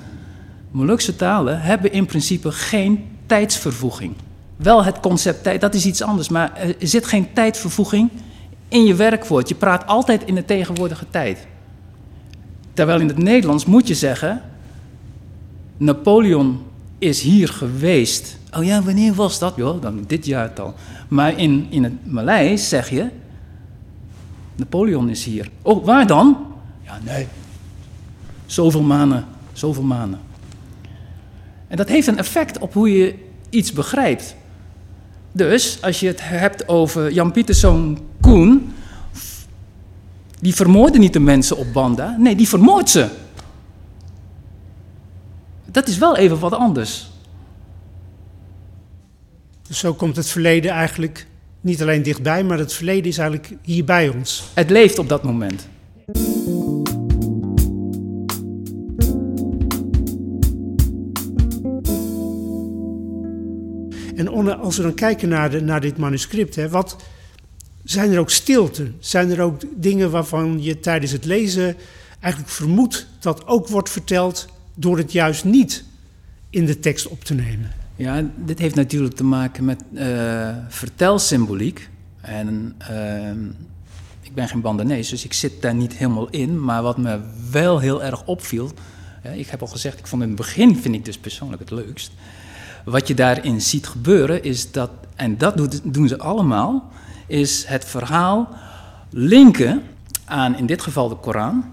Molukse 0.71 1.15
talen 1.15 1.62
hebben 1.62 1.91
in 1.91 2.05
principe 2.05 2.51
geen 2.51 3.05
tijdsvervoeging. 3.25 4.13
Wel 4.55 4.84
het 4.84 4.99
concept 4.99 5.43
tijd, 5.43 5.62
dat 5.62 5.73
is 5.73 5.86
iets 5.86 6.01
anders, 6.01 6.29
maar 6.29 6.57
er 6.57 6.75
zit 6.79 7.05
geen 7.05 7.34
tijdvervoeging 7.34 8.10
in 8.67 8.84
je 8.84 8.95
werkwoord. 8.95 9.49
Je 9.49 9.55
praat 9.55 9.88
altijd 9.88 10.25
in 10.25 10.36
de 10.36 10.45
tegenwoordige 10.45 11.05
tijd. 11.10 11.47
Terwijl 12.73 12.99
in 12.99 13.07
het 13.07 13.17
Nederlands 13.17 13.65
moet 13.65 13.88
je 13.88 13.95
zeggen: 13.95 14.41
Napoleon 15.77 16.63
is 16.97 17.21
hier 17.21 17.47
geweest. 17.47 18.38
Oh 18.57 18.63
ja, 18.63 18.81
wanneer 18.81 19.13
was 19.13 19.39
dat? 19.39 19.53
Joh, 19.55 19.81
dan 19.81 20.03
dit 20.07 20.25
jaartal. 20.25 20.73
Maar 21.07 21.38
in, 21.38 21.67
in 21.69 21.84
het 21.84 22.12
Maleis 22.12 22.69
zeg 22.69 22.89
je: 22.89 23.10
Napoleon 24.55 25.10
is 25.10 25.23
hier. 25.23 25.49
Oh, 25.62 25.86
waar 25.86 26.07
dan? 26.07 26.38
Ja, 26.84 26.99
nee. 27.03 27.27
Zoveel 28.45 28.81
maanden, 28.81 29.25
zoveel 29.53 29.84
maanden. 29.84 30.19
En 31.71 31.77
dat 31.77 31.89
heeft 31.89 32.07
een 32.07 32.17
effect 32.17 32.57
op 32.60 32.73
hoe 32.73 32.97
je 32.97 33.15
iets 33.49 33.73
begrijpt. 33.73 34.36
Dus 35.31 35.77
als 35.81 35.99
je 35.99 36.07
het 36.07 36.19
hebt 36.23 36.67
over 36.67 37.12
Jan 37.12 37.31
Pieterszoon 37.31 37.99
Koen, 38.21 38.73
die 40.39 40.55
vermoordde 40.55 40.99
niet 40.99 41.13
de 41.13 41.19
mensen 41.19 41.57
op 41.57 41.73
Banda, 41.73 42.15
nee, 42.19 42.36
die 42.36 42.47
vermoordt 42.47 42.89
ze. 42.89 43.07
Dat 45.65 45.88
is 45.88 45.97
wel 45.97 46.17
even 46.17 46.39
wat 46.39 46.53
anders. 46.53 47.10
Dus 49.67 49.79
zo 49.79 49.93
komt 49.93 50.15
het 50.15 50.29
verleden 50.29 50.71
eigenlijk 50.71 51.27
niet 51.62 51.81
alleen 51.81 52.03
dichtbij, 52.03 52.43
maar 52.43 52.57
het 52.57 52.73
verleden 52.73 53.10
is 53.10 53.17
eigenlijk 53.17 53.53
hier 53.62 53.86
bij 53.86 54.10
ons. 54.10 54.43
Het 54.53 54.69
leeft 54.69 54.99
op 54.99 55.10
dat 55.10 55.23
moment. 55.23 55.67
Als 64.49 64.77
we 64.77 64.84
dan 64.84 64.93
kijken 64.93 65.30
naar, 65.30 65.49
de, 65.49 65.62
naar 65.62 65.82
dit 65.82 65.97
manuscript, 65.97 66.56
hè, 66.56 66.69
wat, 66.69 66.95
zijn 67.84 68.12
er 68.12 68.19
ook 68.19 68.30
stilten? 68.30 68.95
Zijn 68.99 69.32
er 69.32 69.41
ook 69.41 69.62
dingen 69.75 70.12
waarvan 70.12 70.63
je 70.63 70.80
tijdens 70.80 71.12
het 71.12 71.25
lezen 71.25 71.75
eigenlijk 72.19 72.54
vermoedt 72.54 73.08
dat 73.19 73.47
ook 73.47 73.67
wordt 73.67 73.89
verteld 73.89 74.47
door 74.75 74.97
het 74.97 75.12
juist 75.12 75.43
niet 75.43 75.84
in 76.49 76.65
de 76.65 76.80
tekst 76.80 77.08
op 77.08 77.23
te 77.23 77.34
nemen? 77.34 77.71
Ja, 77.95 78.30
dit 78.36 78.60
heeft 78.60 78.75
natuurlijk 78.75 79.15
te 79.15 79.23
maken 79.23 79.65
met 79.65 79.84
uh, 79.93 80.49
vertelsymboliek. 80.67 81.89
En 82.21 82.75
uh, 82.91 83.32
ik 84.21 84.34
ben 84.34 84.47
geen 84.47 84.62
bandanees, 84.62 85.10
dus 85.10 85.23
ik 85.23 85.34
zit 85.34 85.62
daar 85.62 85.75
niet 85.75 85.93
helemaal 85.93 86.30
in. 86.30 86.63
Maar 86.63 86.82
wat 86.82 86.97
me 86.97 87.19
wel 87.51 87.80
heel 87.80 88.04
erg 88.04 88.25
opviel, 88.25 88.71
ik 89.34 89.47
heb 89.47 89.62
al 89.62 89.67
gezegd, 89.67 89.99
ik 89.99 90.08
vond 90.08 90.21
in 90.21 90.27
het 90.27 90.38
begin, 90.38 90.77
vind 90.77 90.95
ik 90.95 91.06
dus 91.06 91.17
persoonlijk 91.17 91.62
het 91.62 91.71
leukst. 91.71 92.12
Wat 92.85 93.07
je 93.07 93.13
daarin 93.13 93.61
ziet 93.61 93.87
gebeuren 93.87 94.43
is 94.43 94.71
dat, 94.71 94.89
en 95.15 95.37
dat 95.37 95.79
doen 95.83 96.07
ze 96.07 96.17
allemaal, 96.17 96.89
is 97.27 97.65
het 97.65 97.85
verhaal 97.85 98.49
linken 99.09 99.83
aan 100.25 100.55
in 100.55 100.65
dit 100.65 100.81
geval 100.81 101.09
de 101.09 101.15
Koran, 101.15 101.65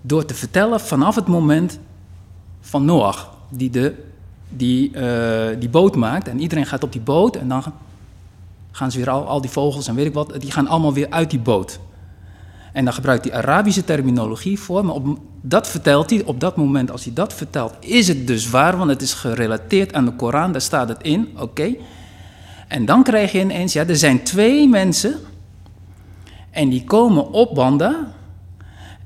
door 0.00 0.24
te 0.24 0.34
vertellen 0.34 0.80
vanaf 0.80 1.14
het 1.14 1.26
moment 1.26 1.78
van 2.60 2.84
Noach, 2.84 3.30
die, 3.48 3.70
de, 3.70 3.94
die, 4.48 4.92
uh, 4.94 5.46
die 5.58 5.68
boot 5.68 5.96
maakt 5.96 6.28
en 6.28 6.40
iedereen 6.40 6.66
gaat 6.66 6.82
op 6.82 6.92
die 6.92 7.00
boot 7.00 7.36
en 7.36 7.48
dan 7.48 7.62
gaan 8.70 8.90
ze 8.90 8.98
weer 8.98 9.10
al, 9.10 9.26
al 9.26 9.40
die 9.40 9.50
vogels 9.50 9.88
en 9.88 9.94
weet 9.94 10.06
ik 10.06 10.14
wat, 10.14 10.40
die 10.40 10.50
gaan 10.50 10.66
allemaal 10.66 10.92
weer 10.92 11.10
uit 11.10 11.30
die 11.30 11.40
boot. 11.40 11.80
En 12.72 12.84
dan 12.84 12.94
gebruikt 12.94 13.24
hij 13.24 13.34
Arabische 13.34 13.84
terminologie 13.84 14.58
voor, 14.58 14.84
maar 14.84 14.94
op, 14.94 15.18
dat 15.40 15.68
vertelt 15.68 16.10
hij 16.10 16.22
op 16.24 16.40
dat 16.40 16.56
moment, 16.56 16.90
als 16.90 17.04
hij 17.04 17.12
dat 17.12 17.34
vertelt, 17.34 17.74
is 17.80 18.08
het 18.08 18.26
dus 18.26 18.50
waar, 18.50 18.76
want 18.76 18.90
het 18.90 19.02
is 19.02 19.14
gerelateerd 19.14 19.94
aan 19.94 20.04
de 20.04 20.12
Koran, 20.12 20.52
daar 20.52 20.60
staat 20.60 20.88
het 20.88 21.02
in, 21.02 21.28
oké. 21.38 21.74
En 22.68 22.84
dan 22.84 23.02
krijg 23.02 23.32
je 23.32 23.40
ineens, 23.40 23.72
ja, 23.72 23.86
er 23.86 23.96
zijn 23.96 24.22
twee 24.22 24.68
mensen 24.68 25.14
en 26.50 26.68
die 26.68 26.84
komen 26.84 27.30
op 27.30 27.54
banden. 27.54 28.06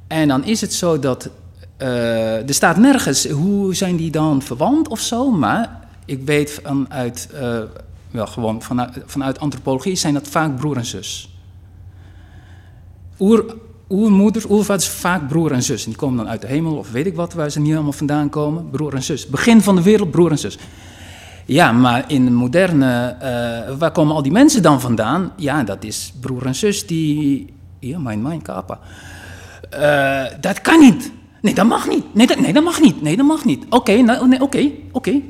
En 0.07 0.29
dan 0.29 0.45
is 0.45 0.61
het 0.61 0.75
zo 0.75 0.99
dat, 0.99 1.31
uh, 1.79 2.49
er 2.49 2.55
staat 2.55 2.77
nergens, 2.77 3.29
hoe 3.29 3.75
zijn 3.75 3.97
die 3.97 4.11
dan 4.11 4.43
verwant 4.43 4.89
of 4.89 5.01
zo, 5.01 5.31
maar 5.31 5.81
ik 6.05 6.21
weet 6.25 6.61
vanuit, 6.63 7.29
uh, 7.35 7.59
wel 8.11 8.27
gewoon 8.27 8.63
vanuit, 8.63 8.99
vanuit 9.07 9.39
antropologie 9.39 9.95
zijn 9.95 10.15
dat 10.15 10.29
vaak 10.29 10.57
broer 10.57 10.77
en 10.77 10.87
zus 10.87 11.32
oer, 13.19 13.57
oermoeders, 13.89 14.51
oervaders, 14.51 14.89
vaak 14.89 15.29
broer 15.29 15.53
en 15.53 15.63
zus. 15.63 15.85
Die 15.85 15.97
komen 15.97 16.17
dan 16.17 16.29
uit 16.29 16.41
de 16.41 16.47
hemel 16.47 16.77
of 16.77 16.91
weet 16.91 17.07
ik 17.07 17.15
wat, 17.15 17.33
waar 17.33 17.51
ze 17.51 17.61
niet 17.61 17.75
allemaal 17.75 17.93
vandaan 17.93 18.29
komen. 18.29 18.71
Broer 18.71 18.95
en 18.95 19.03
zus. 19.03 19.27
Begin 19.27 19.61
van 19.61 19.77
de 19.77 19.83
wereld, 19.83 20.11
broer 20.11 20.31
en 20.31 20.39
zus. 20.39 20.59
Ja, 21.47 21.73
maar 21.73 22.05
in 22.07 22.25
de 22.25 22.31
moderne, 22.31 23.17
uh, 23.23 23.79
waar 23.79 23.93
komen 23.93 24.15
al 24.15 24.23
die 24.23 24.33
mensen 24.33 24.63
dan 24.63 24.81
vandaan? 24.81 25.33
Ja, 25.37 25.63
dat 25.63 25.85
is 25.85 26.13
broer 26.21 26.47
en 26.47 26.55
zus 26.55 26.87
die... 26.87 27.53
Ja, 27.79 27.99
mijn, 27.99 28.23
mijn, 28.23 28.43
kapa. 28.43 28.79
Uh, 29.75 30.41
dat 30.41 30.61
kan 30.61 30.81
niet. 30.81 31.13
Nee, 31.41 31.55
dat 31.55 31.67
mag 31.67 31.89
niet. 31.89 32.15
Nee, 32.15 32.27
dat, 32.27 32.41
nee, 32.41 32.53
dat 32.53 32.65
mag 32.65 32.81
niet. 32.81 33.03
Nee, 33.03 33.17
dat 33.17 33.27
mag 33.27 33.45
niet. 33.45 33.65
Oké, 33.69 33.97
nou, 33.97 34.29
nee, 34.29 34.41
oké, 34.41 34.71
oké. 34.93 35.21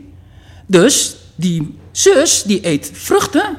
Dus 0.67 1.17
die 1.35 1.79
zus, 1.91 2.43
die 2.43 2.67
eet 2.67 2.91
vruchten 2.93 3.57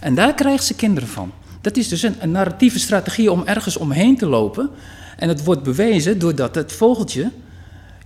en 0.00 0.14
daar 0.14 0.34
krijgt 0.34 0.64
ze 0.64 0.74
kinderen 0.74 1.08
van. 1.08 1.32
Dat 1.66 1.76
is 1.76 1.88
dus 1.88 2.02
een, 2.02 2.30
narratieve 2.30 2.78
strategie 2.78 3.32
om 3.32 3.42
ergens 3.44 3.76
omheen 3.76 4.16
te 4.16 4.26
lopen. 4.26 4.70
En 5.16 5.28
het 5.28 5.44
wordt 5.44 5.62
bewezen 5.62 6.18
doordat 6.18 6.54
het 6.54 6.72
vogeltje 6.72 7.30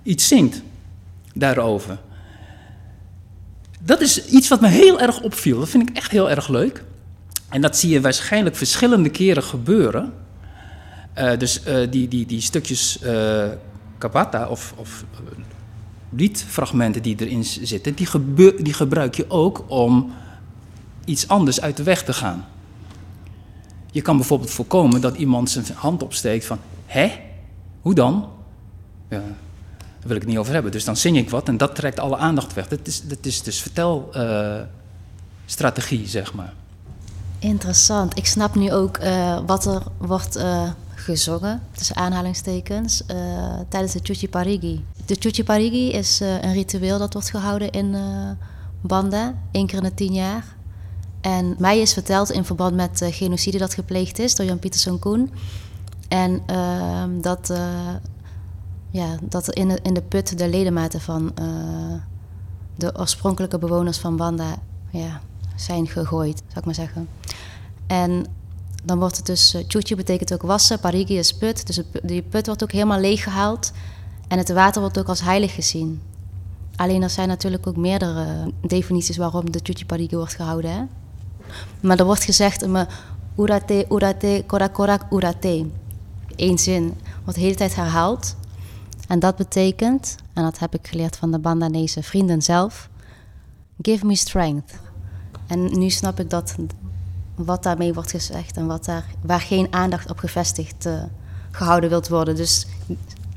iets 0.02 0.28
zingt 0.28 0.62
daarover. 1.34 1.98
Dat 3.80 4.00
is 4.00 4.26
iets 4.26 4.48
wat 4.48 4.60
me 4.60 4.68
heel 4.68 5.00
erg 5.00 5.20
opviel. 5.22 5.58
Dat 5.58 5.68
vind 5.68 5.88
ik 5.88 5.96
echt 5.96 6.10
heel 6.10 6.30
erg 6.30 6.48
leuk. 6.48 6.84
En 7.48 7.60
dat 7.60 7.76
zie 7.76 7.90
je 7.90 8.00
waarschijnlijk 8.00 8.56
verschillende 8.56 9.08
keren 9.08 9.42
gebeuren. 9.42 10.12
Uh, 11.18 11.38
dus 11.38 11.60
uh, 11.66 11.90
die, 11.90 12.08
die, 12.08 12.26
die 12.26 12.40
stukjes 12.40 12.98
uh, 13.02 13.44
kabata 13.98 14.48
of, 14.48 14.74
of 14.76 15.04
liedfragmenten 16.10 17.02
die 17.02 17.16
erin 17.18 17.44
zitten, 17.44 17.94
die, 17.94 18.08
die 18.62 18.74
gebruik 18.74 19.14
je 19.14 19.30
ook 19.30 19.64
om 19.66 20.12
iets 21.04 21.28
anders 21.28 21.60
uit 21.60 21.76
de 21.76 21.82
weg 21.82 22.04
te 22.04 22.12
gaan. 22.12 22.46
Je 23.92 24.02
kan 24.02 24.16
bijvoorbeeld 24.16 24.50
voorkomen 24.50 25.00
dat 25.00 25.16
iemand 25.16 25.50
zijn 25.50 25.64
hand 25.74 26.02
opsteekt 26.02 26.44
van... 26.44 26.58
Hè? 26.86 27.12
Hoe 27.80 27.94
dan? 27.94 28.28
Ja, 29.08 29.18
daar 29.18 30.08
wil 30.08 30.16
ik 30.16 30.22
het 30.22 30.30
niet 30.30 30.38
over 30.38 30.52
hebben. 30.52 30.72
Dus 30.72 30.84
dan 30.84 30.96
zing 30.96 31.16
ik 31.16 31.30
wat 31.30 31.48
en 31.48 31.56
dat 31.56 31.74
trekt 31.74 32.00
alle 32.00 32.16
aandacht 32.16 32.54
weg. 32.54 32.68
Dat 32.68 32.86
is, 32.86 33.02
dat 33.02 33.26
is 33.26 33.42
dus 33.42 33.62
vertelstrategie, 33.62 36.02
uh, 36.02 36.08
zeg 36.08 36.34
maar. 36.34 36.52
Interessant. 37.38 38.18
Ik 38.18 38.26
snap 38.26 38.54
nu 38.54 38.72
ook 38.72 38.98
uh, 38.98 39.38
wat 39.46 39.66
er 39.66 39.82
wordt 39.98 40.36
uh, 40.36 40.70
gezongen, 40.94 41.62
tussen 41.72 41.96
aanhalingstekens, 41.96 43.02
tijdens 43.68 43.92
de 43.92 44.00
Chuchi 44.02 44.28
Parigi. 44.28 44.84
De 45.06 45.16
Chuchi 45.18 45.44
Parigi 45.44 45.92
is 45.92 46.20
een 46.20 46.52
ritueel 46.52 46.98
dat 46.98 47.12
wordt 47.12 47.30
gehouden 47.30 47.70
in 47.70 47.96
Banda, 48.80 49.34
één 49.50 49.66
keer 49.66 49.78
in 49.78 49.84
de 49.84 49.94
tien 49.94 50.12
jaar. 50.12 50.44
En 51.20 51.54
mij 51.58 51.80
is 51.80 51.92
verteld 51.92 52.30
in 52.30 52.44
verband 52.44 52.74
met 52.74 52.98
de 52.98 53.12
genocide 53.12 53.58
dat 53.58 53.74
gepleegd 53.74 54.18
is 54.18 54.34
door 54.34 54.46
Jan 54.46 54.58
Pieterszoon 54.58 54.98
Koen. 54.98 55.32
En 56.08 56.42
uh, 56.50 57.04
dat, 57.20 57.50
uh, 57.50 57.58
ja, 58.90 59.16
dat 59.22 59.50
in, 59.50 59.68
de, 59.68 59.78
in 59.82 59.94
de 59.94 60.02
put 60.02 60.38
de 60.38 60.48
ledematen 60.48 61.00
van 61.00 61.32
uh, 61.40 61.94
de 62.76 62.98
oorspronkelijke 62.98 63.58
bewoners 63.58 63.98
van 63.98 64.16
Banda 64.16 64.54
ja, 64.90 65.20
zijn 65.56 65.88
gegooid, 65.88 66.38
zou 66.46 66.58
ik 66.58 66.64
maar 66.64 66.74
zeggen. 66.74 67.08
En 67.86 68.26
dan 68.84 68.98
wordt 68.98 69.16
het 69.16 69.26
dus, 69.26 69.54
uh, 69.54 69.96
betekent 69.96 70.32
ook 70.32 70.42
wassen, 70.42 70.80
parigi 70.80 71.18
is 71.18 71.34
put. 71.34 71.66
Dus 71.66 71.80
die 72.02 72.22
put 72.22 72.46
wordt 72.46 72.62
ook 72.62 72.72
helemaal 72.72 73.00
leeggehaald. 73.00 73.72
En 74.28 74.38
het 74.38 74.52
water 74.52 74.80
wordt 74.80 74.98
ook 74.98 75.08
als 75.08 75.20
heilig 75.20 75.54
gezien. 75.54 76.02
Alleen 76.76 77.02
er 77.02 77.10
zijn 77.10 77.28
natuurlijk 77.28 77.66
ook 77.66 77.76
meerdere 77.76 78.52
definities 78.60 79.16
waarom 79.16 79.50
de 79.50 79.60
Chuchi 79.62 79.86
Parigi 79.86 80.16
wordt 80.16 80.34
gehouden. 80.34 80.70
Hè? 80.70 80.82
Maar 81.80 81.98
er 81.98 82.04
wordt 82.04 82.24
gezegd, 82.24 82.66
me 82.66 82.86
urate, 83.38 83.86
urate, 83.90 84.44
korak, 84.46 84.72
korak, 84.72 85.02
urate. 85.10 85.66
Eén 86.36 86.58
zin 86.58 86.94
wordt 87.24 87.38
de 87.38 87.44
hele 87.44 87.56
tijd 87.56 87.74
herhaald. 87.74 88.36
En 89.08 89.18
dat 89.18 89.36
betekent, 89.36 90.16
en 90.32 90.42
dat 90.42 90.58
heb 90.58 90.74
ik 90.74 90.86
geleerd 90.86 91.16
van 91.16 91.30
de 91.30 91.38
Bandanese 91.38 92.02
vrienden 92.02 92.42
zelf, 92.42 92.88
give 93.82 94.06
me 94.06 94.16
strength. 94.16 94.78
En 95.46 95.78
nu 95.78 95.90
snap 95.90 96.20
ik 96.20 96.30
dat 96.30 96.54
wat 97.34 97.62
daarmee 97.62 97.94
wordt 97.94 98.10
gezegd 98.10 98.56
en 98.56 98.66
wat 98.66 98.84
daar, 98.84 99.04
waar 99.22 99.40
geen 99.40 99.66
aandacht 99.70 100.10
op 100.10 100.18
gevestigd 100.18 100.86
uh, 100.86 101.02
gehouden 101.50 101.90
wilt 101.90 102.08
worden. 102.08 102.36
Dus 102.36 102.66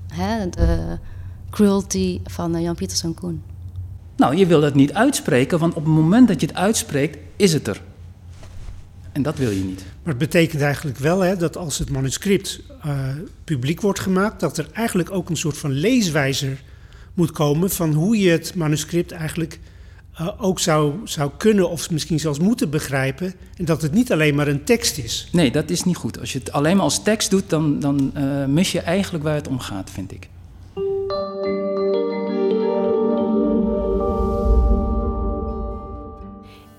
hè, 0.07 0.49
de 0.49 0.97
cruelty 1.49 2.21
van 2.23 2.61
Jan 2.61 2.75
Pieterszoon 2.75 3.13
Koen? 3.13 3.43
Nou, 4.15 4.35
je 4.35 4.45
wil 4.45 4.61
het 4.61 4.73
niet 4.73 4.93
uitspreken, 4.93 5.59
want 5.59 5.73
op 5.73 5.83
het 5.83 5.93
moment 5.93 6.27
dat 6.27 6.41
je 6.41 6.47
het 6.47 6.55
uitspreekt, 6.55 7.17
is 7.35 7.53
het 7.53 7.67
er. 7.67 7.81
En 9.13 9.21
dat 9.21 9.37
wil 9.37 9.49
je 9.49 9.63
niet. 9.63 9.85
Maar 10.03 10.13
het 10.13 10.17
betekent 10.17 10.61
eigenlijk 10.61 10.97
wel 10.97 11.19
hè, 11.19 11.35
dat 11.35 11.57
als 11.57 11.77
het 11.77 11.89
manuscript 11.89 12.61
uh, 12.85 13.07
publiek 13.43 13.81
wordt 13.81 13.99
gemaakt, 13.99 14.39
dat 14.39 14.57
er 14.57 14.67
eigenlijk 14.73 15.11
ook 15.11 15.29
een 15.29 15.37
soort 15.37 15.57
van 15.57 15.71
leeswijzer 15.71 16.61
moet 17.13 17.31
komen 17.31 17.69
van 17.69 17.93
hoe 17.93 18.17
je 18.17 18.29
het 18.29 18.55
manuscript 18.55 19.11
eigenlijk 19.11 19.59
uh, 20.21 20.29
ook 20.37 20.59
zou, 20.59 20.93
zou 21.03 21.31
kunnen 21.37 21.69
of 21.69 21.91
misschien 21.91 22.19
zelfs 22.19 22.39
moeten 22.39 22.69
begrijpen. 22.69 23.33
En 23.57 23.65
dat 23.65 23.81
het 23.81 23.91
niet 23.91 24.11
alleen 24.11 24.35
maar 24.35 24.47
een 24.47 24.63
tekst 24.63 24.97
is. 24.97 25.27
Nee, 25.31 25.51
dat 25.51 25.69
is 25.69 25.83
niet 25.83 25.97
goed. 25.97 26.19
Als 26.19 26.33
je 26.33 26.39
het 26.39 26.51
alleen 26.51 26.75
maar 26.75 26.85
als 26.85 27.03
tekst 27.03 27.29
doet, 27.29 27.49
dan, 27.49 27.79
dan 27.79 28.11
uh, 28.17 28.45
mis 28.45 28.71
je 28.71 28.79
eigenlijk 28.79 29.23
waar 29.23 29.35
het 29.35 29.47
om 29.47 29.59
gaat, 29.59 29.89
vind 29.89 30.11
ik. 30.11 30.29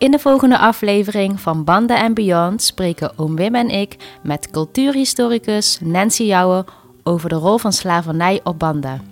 In 0.04 0.10
de 0.10 0.18
volgende 0.18 0.58
aflevering 0.58 1.40
van 1.40 1.64
Banden 1.64 1.98
en 1.98 2.14
Beyond 2.14 2.62
spreken 2.62 3.18
oom 3.18 3.36
Wim 3.36 3.54
en 3.54 3.68
ik 3.68 3.96
met 4.22 4.50
cultuurhistoricus 4.50 5.78
Nancy 5.80 6.22
Jouwe 6.22 6.64
over 7.02 7.28
de 7.28 7.34
rol 7.34 7.58
van 7.58 7.72
slavernij 7.72 8.40
op 8.42 8.58
banden. 8.58 9.02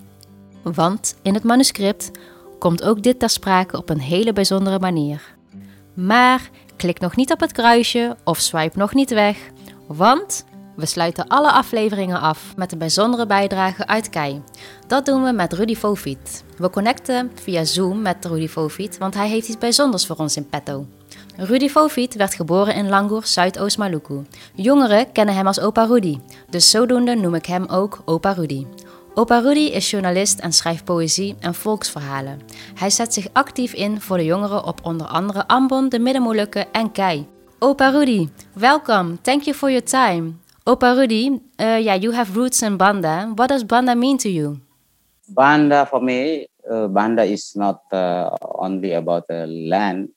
Want 0.63 1.17
in 1.23 1.35
het 1.35 1.45
manuscript 1.45 2.11
komt 2.59 2.83
ook 2.83 3.03
dit 3.03 3.19
ter 3.19 3.31
sprake 3.31 3.77
op 3.77 3.89
een 3.89 4.01
hele 4.01 4.33
bijzondere 4.33 4.79
manier. 4.79 5.35
Maar 5.95 6.51
klik 6.77 7.01
nog 7.01 7.17
niet 7.17 7.33
op 7.33 7.41
het 7.41 7.53
kruisje 7.53 8.17
of 8.25 8.39
swipe 8.39 8.79
nog 8.79 8.95
niet 8.95 9.11
weg, 9.11 9.39
want 9.87 10.45
we 10.83 10.89
sluiten 10.89 11.29
alle 11.29 11.53
afleveringen 11.53 12.21
af 12.21 12.57
met 12.57 12.73
een 12.73 12.79
bijzondere 12.79 13.27
bijdrage 13.27 13.87
uit 13.87 14.11
Kei. 14.11 14.43
Dat 14.87 15.07
doen 15.07 15.23
we 15.23 15.33
met 15.33 15.53
Rudy 15.53 15.77
Fofiet. 15.77 16.45
We 16.57 16.71
connecten 16.71 17.31
via 17.43 17.65
Zoom 17.65 18.03
met 18.03 18.25
Rudy 18.25 18.49
Fofiet, 18.49 18.99
want 18.99 19.15
hij 19.15 19.29
heeft 19.29 19.49
iets 19.49 19.59
bijzonders 19.59 20.07
voor 20.07 20.17
ons 20.17 20.37
in 20.37 20.49
petto. 20.49 20.87
Rudy 21.37 21.69
Fofiet 21.69 22.15
werd 22.15 22.35
geboren 22.35 22.75
in 22.75 22.89
Langoer, 22.89 23.27
Zuidoost 23.27 23.79
Maluku. 23.79 24.23
Jongeren 24.55 25.13
kennen 25.13 25.35
hem 25.35 25.47
als 25.47 25.61
opa 25.61 25.85
Rudy, 25.85 26.19
dus 26.51 26.71
zodoende 26.71 27.15
noem 27.15 27.35
ik 27.35 27.47
hem 27.47 27.67
ook 27.67 28.03
opa 28.05 28.33
Rudy. 28.33 28.67
Opa 29.15 29.39
Rudy 29.39 29.71
is 29.71 29.91
journalist 29.91 30.39
en 30.39 30.53
schrijft 30.53 30.85
poëzie 30.85 31.37
en 31.41 31.55
volksverhalen. 31.55 32.41
Hij 32.75 32.91
zet 32.91 33.15
zich 33.15 33.27
actief 33.33 33.73
in 33.73 34.01
voor 34.01 34.17
de 34.17 34.25
jongeren 34.25 34.65
op 34.65 34.81
onder 34.83 35.07
andere 35.07 35.49
Ambon, 35.49 35.89
de 35.89 35.99
Middenmolukken 35.99 36.73
en 36.73 36.93
Kei. 36.93 37.27
Opa 37.59 37.89
Rudy, 37.89 38.29
welcome. 38.53 39.21
Thank 39.21 39.43
you 39.43 39.57
for 39.57 39.71
your 39.71 39.85
time. 39.85 40.42
Opa 40.63 40.95
Rudy, 40.95 41.43
uh, 41.59 41.81
yeah, 41.83 41.99
you 41.99 42.13
have 42.13 42.37
roots 42.37 42.63
in 42.63 42.77
Banda. 42.77 43.27
What 43.35 43.49
does 43.49 43.65
Banda 43.65 43.97
mean 43.99 44.17
to 44.19 44.31
you? 44.31 44.61
Banda 45.29 45.87
for 45.87 46.01
me, 46.01 46.47
uh, 46.71 46.87
Banda 46.87 47.25
is 47.25 47.57
not 47.57 47.83
uh, 47.91 48.31
only 48.63 48.93
about 48.93 49.27
the 49.27 49.47
land. 49.47 50.11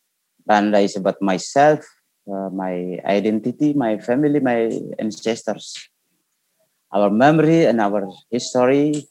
Banda 0.45 0.77
is 0.77 0.95
about 0.95 1.19
myself, 1.19 1.81
uh, 2.29 2.49
my 2.53 3.01
identity, 3.05 3.73
my 3.73 3.97
family, 3.97 4.39
my 4.39 4.69
ancestors, 4.99 5.73
our 6.93 7.09
memory 7.09 7.65
and 7.65 7.81
our 7.81 8.05
history. 8.29 9.07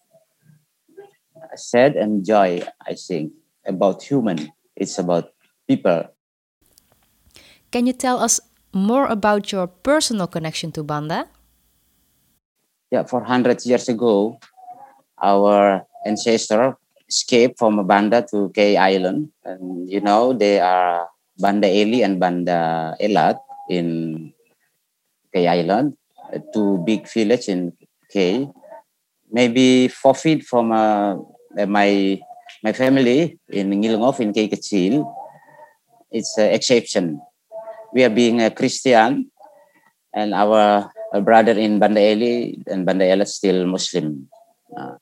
Sad 1.56 1.96
and 1.96 2.24
joy, 2.24 2.62
I 2.86 2.94
think, 2.94 3.32
about 3.66 4.02
human. 4.02 4.50
It's 4.76 4.98
about 4.98 5.34
people. 5.66 6.14
Can 7.70 7.86
you 7.86 7.92
tell 7.92 8.18
us 8.22 8.38
more 8.74 9.06
about 9.06 9.52
your 9.52 9.66
personal 9.66 10.26
connection 10.26 10.72
to 10.72 10.82
Banda? 10.82 11.28
Yeah, 12.90 13.04
400 13.04 13.64
years 13.64 13.88
ago, 13.88 14.38
our 15.22 15.86
ancestor 16.04 16.76
escaped 17.08 17.58
from 17.58 17.86
Banda 17.86 18.26
to 18.30 18.50
K 18.50 18.76
Island. 18.76 19.30
And, 19.44 19.88
you 19.88 20.00
know, 20.00 20.32
they 20.32 20.60
are 20.60 21.08
Banda 21.38 21.68
Eli 21.68 22.04
and 22.04 22.20
Banda 22.20 22.94
Elat 23.00 23.38
in 23.70 24.32
K 25.32 25.48
Island, 25.48 25.96
two 26.52 26.82
big 26.84 27.08
village 27.08 27.48
in 27.48 27.72
K. 28.10 28.48
Maybe 29.30 29.88
forfeit 29.88 30.44
from 30.44 30.70
uh, 30.70 31.16
my 31.66 32.20
my 32.62 32.72
family 32.72 33.38
in 33.50 33.70
Ngilongov 33.70 34.20
in 34.20 34.32
K 34.32 34.48
Kecil. 34.48 35.02
It's 36.10 36.38
an 36.38 36.54
exception 36.54 37.18
we 37.94 38.02
are 38.02 38.10
being 38.10 38.42
a 38.42 38.50
Christian, 38.50 39.30
and 40.12 40.34
our, 40.34 40.90
brother 41.22 41.54
in 41.54 41.78
Banda 41.78 42.02
Eli 42.02 42.58
and 42.66 42.82
Banda 42.84 43.06
Ela 43.06 43.24
still 43.24 43.70
Muslim. 43.70 44.26
Uh, 44.74 44.98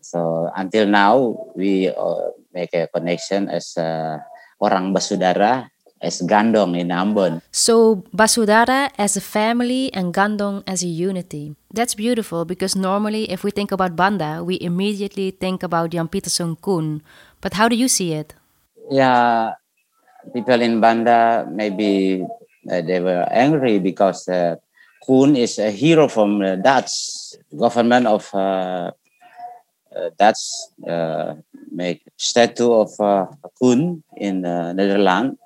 so 0.00 0.48
until 0.56 0.88
now, 0.88 1.36
we 1.54 1.92
uh, 1.92 2.32
make 2.54 2.72
a 2.72 2.88
connection 2.88 3.52
as 3.52 3.76
uh, 3.76 4.16
orang 4.64 4.96
Basudara, 4.96 5.68
as 6.00 6.22
Gandong 6.24 6.72
in 6.72 6.88
Ambon. 6.88 7.44
So 7.52 8.04
Basudara 8.16 8.88
as 8.96 9.16
a 9.16 9.20
family 9.20 9.92
and 9.92 10.14
Gandong 10.14 10.64
as 10.66 10.82
a 10.82 10.88
unity. 10.88 11.52
That's 11.68 11.94
beautiful 11.94 12.46
because 12.46 12.72
normally 12.72 13.28
if 13.28 13.44
we 13.44 13.50
think 13.50 13.72
about 13.72 13.96
Banda, 13.96 14.40
we 14.40 14.56
immediately 14.60 15.32
think 15.32 15.62
about 15.62 15.90
Jan 15.90 16.08
Peterson 16.08 16.56
Koen. 16.56 17.02
But 17.42 17.60
how 17.60 17.68
do 17.68 17.76
you 17.76 17.88
see 17.88 18.12
it? 18.16 18.32
Yeah, 18.88 19.60
people 20.32 20.60
in 20.62 20.80
Banda 20.80 21.46
maybe 21.50 22.24
uh, 22.70 22.80
they 22.82 23.00
were 23.00 23.26
angry 23.30 23.78
because 23.78 24.28
uh, 24.28 24.56
Koen 25.04 25.36
is 25.36 25.58
a 25.58 25.70
hero 25.70 26.08
from 26.08 26.40
the 26.40 26.56
Dutch 26.56 26.90
government 27.54 28.06
of 28.06 28.26
uh, 28.34 28.90
uh 29.94 30.10
Dutch 30.18 30.42
uh, 30.86 31.34
make 31.70 32.02
statue 32.16 32.72
of 32.72 32.90
uh, 33.00 33.26
Koen 33.58 34.02
in 34.16 34.44
uh, 34.44 34.72
Netherlands. 34.72 35.38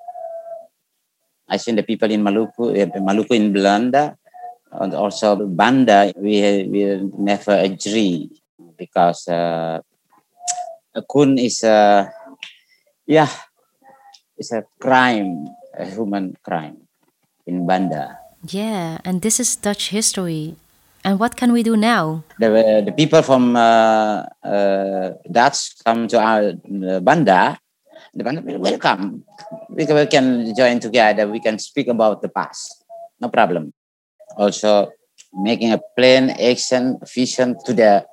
I 1.47 1.57
think 1.57 1.75
the 1.77 1.83
people 1.83 2.09
in 2.09 2.23
Maluku, 2.23 2.71
Maluku 2.95 3.35
in 3.35 3.51
Belanda, 3.51 4.17
and 4.71 4.93
also 4.95 5.35
Banda, 5.35 6.13
we 6.15 6.63
we 6.71 6.81
never 7.19 7.59
agree 7.59 8.31
because 8.77 9.27
uh, 9.27 9.79
Koen 11.07 11.37
is 11.37 11.63
uh, 11.63 12.07
yeah 13.05 13.29
is 14.41 14.49
a 14.51 14.65
crime, 14.81 15.45
a 15.77 15.85
human 15.85 16.33
crime 16.41 16.89
in 17.45 17.69
Banda. 17.69 18.17
Yeah, 18.49 18.97
and 19.05 19.21
this 19.21 19.37
is 19.37 19.53
Dutch 19.55 19.93
history. 19.93 20.57
And 21.05 21.21
what 21.21 21.37
can 21.37 21.53
we 21.53 21.61
do 21.61 21.77
now? 21.77 22.25
The, 22.41 22.81
the 22.85 22.91
people 22.91 23.21
from 23.21 23.55
uh, 23.55 24.25
uh, 24.41 25.13
Dutch 25.29 25.77
come 25.85 26.09
to 26.09 26.17
our 26.17 26.53
uh, 26.57 26.99
Banda. 27.01 27.57
The 28.13 28.23
Banda 28.25 28.41
will 28.41 28.59
welcome. 28.59 29.23
We 29.69 29.85
can, 29.85 29.95
we 29.95 30.05
can 30.05 30.27
join 30.57 30.79
together. 30.79 31.29
We 31.29 31.39
can 31.39 31.57
speak 31.57 31.87
about 31.87 32.21
the 32.21 32.29
past. 32.29 32.83
No 33.21 33.29
problem. 33.29 33.73
Also, 34.37 34.89
making 35.33 35.71
a 35.71 35.79
plan, 35.97 36.31
action, 36.31 36.99
vision 37.13 37.57
to 37.65 37.73
the 37.73 38.05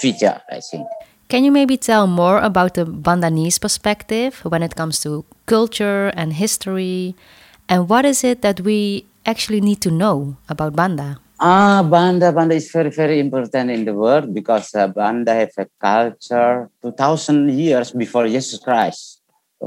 future, 0.00 0.40
I 0.50 0.60
think. 0.60 0.88
Can 1.34 1.42
you 1.42 1.50
maybe 1.50 1.74
tell 1.74 2.06
more 2.06 2.38
about 2.38 2.78
the 2.78 2.86
Bandanese 2.86 3.58
perspective 3.58 4.38
when 4.46 4.62
it 4.62 4.78
comes 4.78 5.02
to 5.02 5.26
culture 5.50 6.14
and 6.14 6.30
history? 6.32 7.18
And 7.66 7.90
what 7.90 8.06
is 8.06 8.22
it 8.22 8.46
that 8.46 8.60
we 8.60 9.10
actually 9.26 9.60
need 9.60 9.82
to 9.82 9.90
know 9.90 10.36
about 10.48 10.76
Banda? 10.78 11.18
Ah, 11.40 11.82
Banda, 11.82 12.30
Banda 12.30 12.54
is 12.54 12.70
very, 12.70 12.90
very 12.90 13.18
important 13.18 13.68
in 13.68 13.84
the 13.84 13.94
world 13.94 14.32
because 14.32 14.76
uh, 14.76 14.86
Banda 14.86 15.34
have 15.34 15.50
a 15.58 15.66
culture 15.82 16.70
2000 16.80 17.50
years 17.50 17.90
before 17.90 18.28
Jesus 18.28 18.60
Christ, 18.62 19.20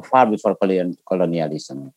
far 0.07 0.25
before 0.25 0.55
colonialism. 0.55 1.91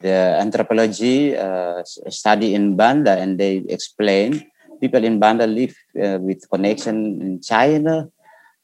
The 0.00 0.36
anthropology 0.36 1.34
uh, 1.34 1.80
study 2.12 2.52
in 2.52 2.76
Banda 2.76 3.16
and 3.16 3.40
they 3.40 3.64
explain 3.72 4.44
people 4.82 5.02
in 5.02 5.18
Banda 5.18 5.46
live 5.46 5.74
uh, 5.96 6.18
with 6.20 6.44
connection 6.50 7.22
in 7.22 7.40
China, 7.40 8.10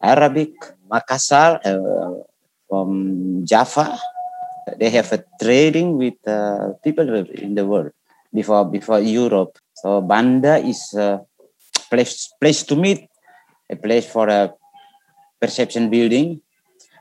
Arabic, 0.04 0.52
Makassar, 0.84 1.64
uh, 1.64 2.20
from 2.68 3.44
Java. 3.44 3.98
They 4.78 4.90
have 4.90 5.12
a 5.12 5.24
trading 5.40 5.96
with 5.96 6.20
uh, 6.28 6.76
people 6.84 7.08
in 7.32 7.54
the 7.54 7.64
world 7.64 7.92
before 8.32 8.64
before 8.68 9.00
Europe. 9.00 9.56
So 9.80 10.00
Banda 10.00 10.56
is 10.60 10.92
a 10.92 11.24
place 11.88 12.28
place 12.40 12.62
to 12.68 12.76
meet, 12.76 13.08
a 13.70 13.76
place 13.76 14.04
for 14.04 14.28
a 14.28 14.52
perception 15.40 15.90
building, 15.90 16.40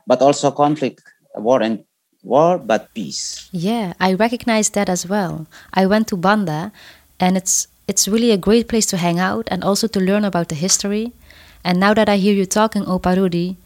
but 0.06 0.20
also 0.20 0.50
conflict, 0.50 1.02
war 1.36 1.62
and 1.62 1.84
war, 2.22 2.58
but 2.58 2.92
peace. 2.94 3.48
Yeah, 3.52 3.92
I 4.00 4.14
recognize 4.14 4.70
that 4.70 4.88
as 4.88 5.08
well. 5.08 5.46
I 5.72 5.86
went 5.86 6.08
to 6.08 6.16
Banda, 6.16 6.72
and 7.20 7.36
it's 7.36 7.68
it's 7.88 8.08
really 8.08 8.30
a 8.30 8.40
great 8.40 8.68
place 8.68 8.86
to 8.86 8.96
hang 8.96 9.18
out 9.18 9.48
and 9.50 9.64
also 9.64 9.86
to 9.88 10.00
learn 10.00 10.24
about 10.24 10.48
the 10.48 10.56
history. 10.56 11.12
And 11.64 11.80
now 11.80 11.94
that 11.94 12.08
I 12.08 12.18
hear 12.18 12.34
you 12.34 12.44
talking, 12.44 12.84
Oparudi, 12.84 13.56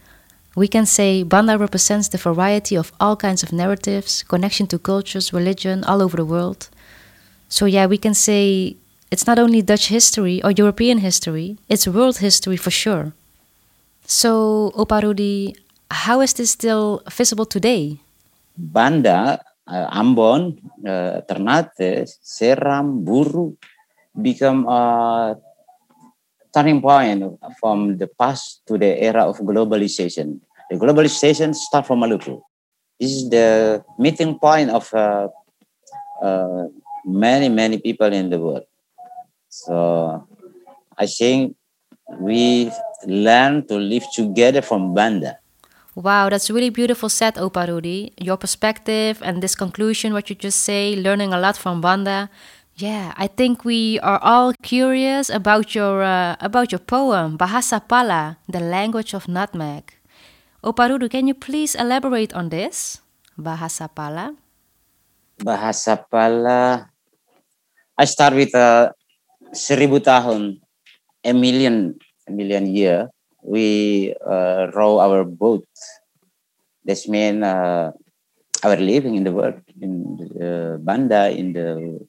we 0.55 0.69
can 0.69 0.87
say 0.87 1.23
Banda 1.23 1.59
represents 1.59 2.09
the 2.09 2.19
variety 2.19 2.77
of 2.77 2.93
all 3.01 3.17
kinds 3.17 3.43
of 3.43 3.53
narratives, 3.53 4.23
connection 4.23 4.67
to 4.69 4.79
cultures, 4.79 5.33
religion 5.33 5.85
all 5.85 6.01
over 6.01 6.17
the 6.17 6.25
world. 6.25 6.69
So, 7.49 7.67
yeah, 7.67 7.87
we 7.87 7.99
can 7.99 8.15
say 8.15 8.77
it's 9.11 9.27
not 9.27 9.39
only 9.39 9.63
Dutch 9.63 9.89
history 9.89 10.43
or 10.43 10.53
European 10.53 10.99
history, 10.99 11.59
it's 11.69 11.89
world 11.89 12.19
history 12.19 12.57
for 12.57 12.71
sure. 12.71 13.13
So, 14.07 14.73
Opa 14.77 15.03
Rudy, 15.03 15.57
how 15.91 16.21
is 16.21 16.35
this 16.35 16.51
still 16.51 17.03
visible 17.11 17.47
today? 17.47 17.99
Banda, 18.57 19.41
uh, 19.67 20.01
Ambon, 20.01 20.59
uh, 20.87 21.21
Ternate, 21.29 22.07
Seram, 22.23 23.05
Buru 23.05 23.55
become 24.21 24.67
a 24.67 25.37
turning 26.55 26.81
point 26.81 27.25
from 27.61 27.99
the 27.99 28.07
past 28.07 28.63
to 28.67 28.79
the 28.79 29.03
era 29.03 29.25
of 29.25 29.39
globalization. 29.39 30.41
The 30.71 30.77
globalization 30.77 31.55
start 31.55 31.87
from 31.87 32.01
Maluku. 32.01 32.41
This 33.01 33.13
is 33.13 33.31
the 33.31 33.85
meeting 33.99 34.39
point 34.39 34.71
of 34.71 34.93
uh, 34.93 35.29
uh, 36.23 36.65
many, 37.05 37.49
many 37.49 37.79
people 37.79 38.13
in 38.13 38.31
the 38.31 38.39
world. 38.39 38.65
So 39.49 40.27
I 40.97 41.07
think 41.07 41.57
we 42.19 42.71
learn 43.07 43.67
to 43.69 43.77
live 43.77 44.05
together 44.15 44.63
from 44.63 44.95
Banda. 44.95 45.39
Wow, 45.95 46.29
that's 46.29 46.49
really 46.49 46.71
beautiful 46.71 47.09
said, 47.09 47.35
Opa 47.35 47.67
Rudy. 47.67 48.13
Your 48.19 48.37
perspective 48.37 49.21
and 49.23 49.43
this 49.43 49.57
conclusion, 49.57 50.13
what 50.13 50.31
you 50.31 50.37
just 50.37 50.63
say, 50.63 50.95
learning 50.95 51.33
a 51.33 51.41
lot 51.41 51.57
from 51.57 51.81
Banda. 51.81 52.31
Yeah, 52.79 53.11
I 53.19 53.27
think 53.27 53.67
we 53.67 53.99
are 54.07 54.23
all 54.23 54.55
curious 54.63 55.35
about 55.35 55.75
your 55.75 55.99
uh, 55.99 56.39
about 56.39 56.71
your 56.71 56.79
poem 56.79 57.35
Bahasa 57.35 57.83
Pala, 57.83 58.39
the 58.47 58.63
language 58.63 59.19
of 59.19 59.27
nutmeg. 59.27 59.99
Opa 60.63 60.87
Rudy, 60.87 61.11
can 61.11 61.27
you 61.27 61.35
please 61.35 61.75
elaborate 61.75 62.31
on 62.39 62.55
this? 62.55 63.03
Bahasa 63.35 63.91
Pala. 63.91 64.39
Bahasa 65.43 65.99
Pala. 65.99 66.87
I 67.99 68.07
start 68.07 68.39
with 68.39 68.55
a 68.55 68.95
seribu 69.51 69.99
tahun, 69.99 70.63
a 71.27 71.35
million, 71.35 71.99
a 72.27 72.31
million 72.31 72.71
year. 72.71 73.11
We 73.43 74.15
uh, 74.23 74.71
row 74.71 75.03
our 75.03 75.27
boat. 75.27 75.67
This 76.87 77.11
means 77.11 77.43
uh, 77.43 77.91
our 78.63 78.79
living 78.79 79.19
in 79.19 79.27
the 79.27 79.35
world, 79.35 79.67
in 79.83 80.15
the 80.15 80.79
Banda, 80.79 81.27
in 81.35 81.59
the 81.59 82.07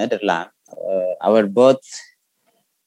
Netherlands. 0.00 0.56
Uh, 0.72 1.12
our 1.20 1.44
boat 1.44 1.84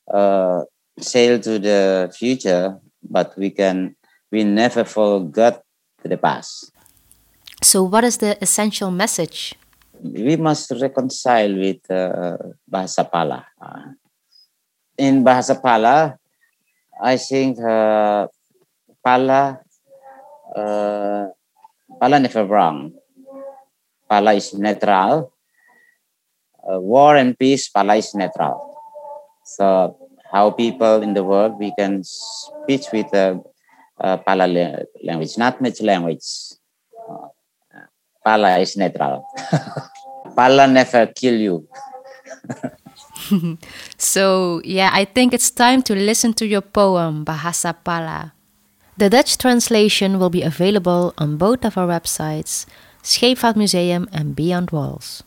uh, 0.09 0.65
sail 0.97 1.37
to 1.39 1.59
the 1.59 2.09
future, 2.09 2.81
but 3.05 3.37
we 3.37 3.53
can 3.53 3.95
we 4.31 4.41
never 4.43 4.83
forget 4.83 5.61
the 6.01 6.17
past. 6.17 6.73
So, 7.61 7.83
what 7.83 8.03
is 8.03 8.17
the 8.17 8.37
essential 8.41 8.89
message? 8.91 9.55
We 10.01 10.35
must 10.35 10.71
reconcile 10.81 11.53
with 11.53 11.85
uh, 11.89 12.35
Bahasa 12.67 13.05
Pala. 13.05 13.45
Uh, 13.61 13.93
in 14.97 15.23
Bahasa 15.23 15.55
Pala, 15.55 16.17
I 16.99 17.15
think 17.17 17.61
uh, 17.61 18.27
Pala 19.05 19.63
uh, 20.55 21.27
Pala 21.99 22.19
never 22.19 22.45
wrong. 22.45 22.93
Pala 24.09 24.33
is 24.33 24.53
neutral. 24.53 25.32
Uh, 26.63 26.79
war 26.79 27.15
and 27.15 27.37
peace, 27.37 27.69
Pala 27.69 27.95
is 27.95 28.15
neutral. 28.15 28.75
So 29.45 29.97
how 30.31 30.51
people 30.51 31.03
in 31.03 31.13
the 31.13 31.23
world 31.23 31.59
we 31.59 31.73
can 31.77 32.03
speak 32.03 32.81
with 32.91 33.13
uh, 33.13 33.37
uh, 33.99 34.17
Pala 34.17 34.47
language, 35.03 35.37
not 35.37 35.61
much 35.61 35.81
language. 35.81 36.25
Uh, 37.09 37.27
Pala 38.25 38.57
is 38.59 38.77
neutral. 38.77 39.25
Pala 40.35 40.67
never 40.67 41.07
kill 41.07 41.35
you. 41.35 41.67
So, 43.97 44.61
yeah, 44.63 44.91
I 44.93 45.05
think 45.05 45.33
it's 45.33 45.49
time 45.49 45.81
to 45.83 45.95
listen 45.95 46.33
to 46.35 46.45
your 46.45 46.61
poem, 46.61 47.25
Bahasa 47.25 47.75
Pala. 47.83 48.33
The 48.97 49.09
Dutch 49.09 49.37
translation 49.37 50.19
will 50.19 50.29
be 50.29 50.41
available 50.43 51.13
on 51.17 51.37
both 51.37 51.65
of 51.65 51.77
our 51.77 51.87
websites, 51.87 52.65
Scheepvaartmuseum 53.01 54.07
and 54.11 54.35
Beyond 54.35 54.71
Walls. 54.71 55.23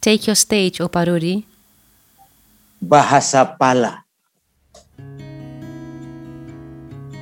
Take 0.00 0.32
your 0.32 0.38
stage, 0.40 0.80
Opa 0.80 1.04
Rudy. 1.04 1.44
Bahasa 2.80 3.44
Pala. 3.44 4.00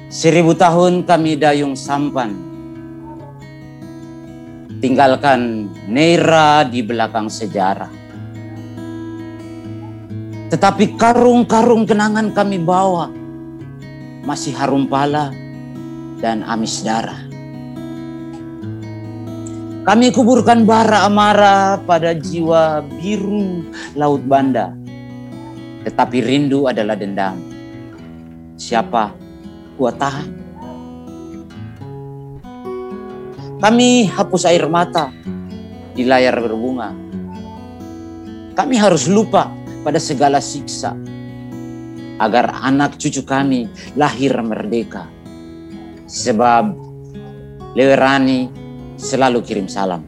Seribu 0.07 0.55
tahun 0.55 1.03
kami 1.03 1.35
dayung 1.35 1.74
sampan. 1.74 2.39
Tinggalkan 4.79 5.66
Neira 5.91 6.62
di 6.62 6.79
belakang 6.87 7.26
sejarah. 7.26 7.91
Tetapi 10.55 10.95
karung-karung 10.95 11.83
kenangan 11.83 12.31
kami 12.31 12.62
bawa. 12.62 13.11
Masih 14.22 14.55
harum 14.55 14.87
pala 14.87 15.35
dan 16.22 16.47
amis 16.47 16.87
darah. 16.87 17.28
Kami 19.89 20.12
kuburkan 20.12 20.68
bara 20.68 21.09
amara 21.09 21.80
pada 21.80 22.12
jiwa 22.12 22.84
biru 23.01 23.64
laut 23.97 24.20
Banda. 24.20 24.76
Tetapi 25.80 26.20
rindu 26.20 26.68
adalah 26.68 26.93
dendam. 26.93 27.41
Siapa 28.61 29.16
kuat 29.80 29.97
tahan? 29.97 30.28
Kami 33.64 34.12
hapus 34.12 34.45
air 34.53 34.68
mata 34.68 35.09
di 35.97 36.05
layar 36.05 36.36
berbunga. 36.36 36.93
Kami 38.61 38.76
harus 38.76 39.09
lupa 39.09 39.49
pada 39.89 39.97
segala 39.97 40.45
siksa 40.45 40.93
agar 42.20 42.61
anak 42.61 43.01
cucu 43.01 43.24
kami 43.24 43.72
lahir 43.97 44.36
merdeka. 44.45 45.09
Sebab 46.05 46.76
Lewerani 47.72 48.58
selalu 48.99 49.40
kirim 49.46 49.70
salam. 49.70 50.03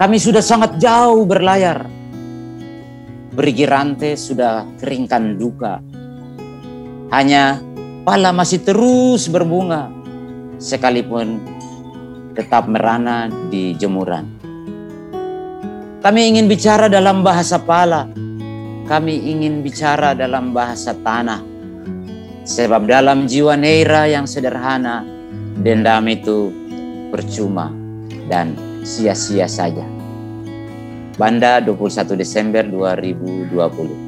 Kami 0.00 0.16
sudah 0.16 0.40
sangat 0.40 0.80
jauh 0.80 1.28
berlayar. 1.28 1.84
Berigi 3.36 3.68
rantai 3.68 4.16
sudah 4.16 4.66
keringkan 4.80 5.36
duka. 5.36 5.78
Hanya 7.12 7.60
pala 8.02 8.32
masih 8.32 8.64
terus 8.64 9.28
berbunga. 9.28 9.92
Sekalipun 10.58 11.38
tetap 12.34 12.66
merana 12.66 13.30
di 13.52 13.76
jemuran. 13.78 14.26
Kami 15.98 16.30
ingin 16.30 16.46
bicara 16.46 16.86
dalam 16.86 17.26
bahasa 17.26 17.58
pala. 17.58 18.06
Kami 18.86 19.14
ingin 19.34 19.60
bicara 19.66 20.14
dalam 20.14 20.54
bahasa 20.54 20.94
tanah. 20.94 21.42
Sebab 22.48 22.88
dalam 22.88 23.28
jiwa 23.28 23.58
Neira 23.58 24.08
yang 24.08 24.24
sederhana, 24.24 25.17
dendam 25.62 26.06
itu 26.06 26.54
percuma 27.10 27.74
dan 28.30 28.54
sia-sia 28.86 29.50
saja. 29.50 29.84
Banda 31.18 31.58
21 31.58 32.14
Desember 32.14 32.62
2020. 32.62 34.07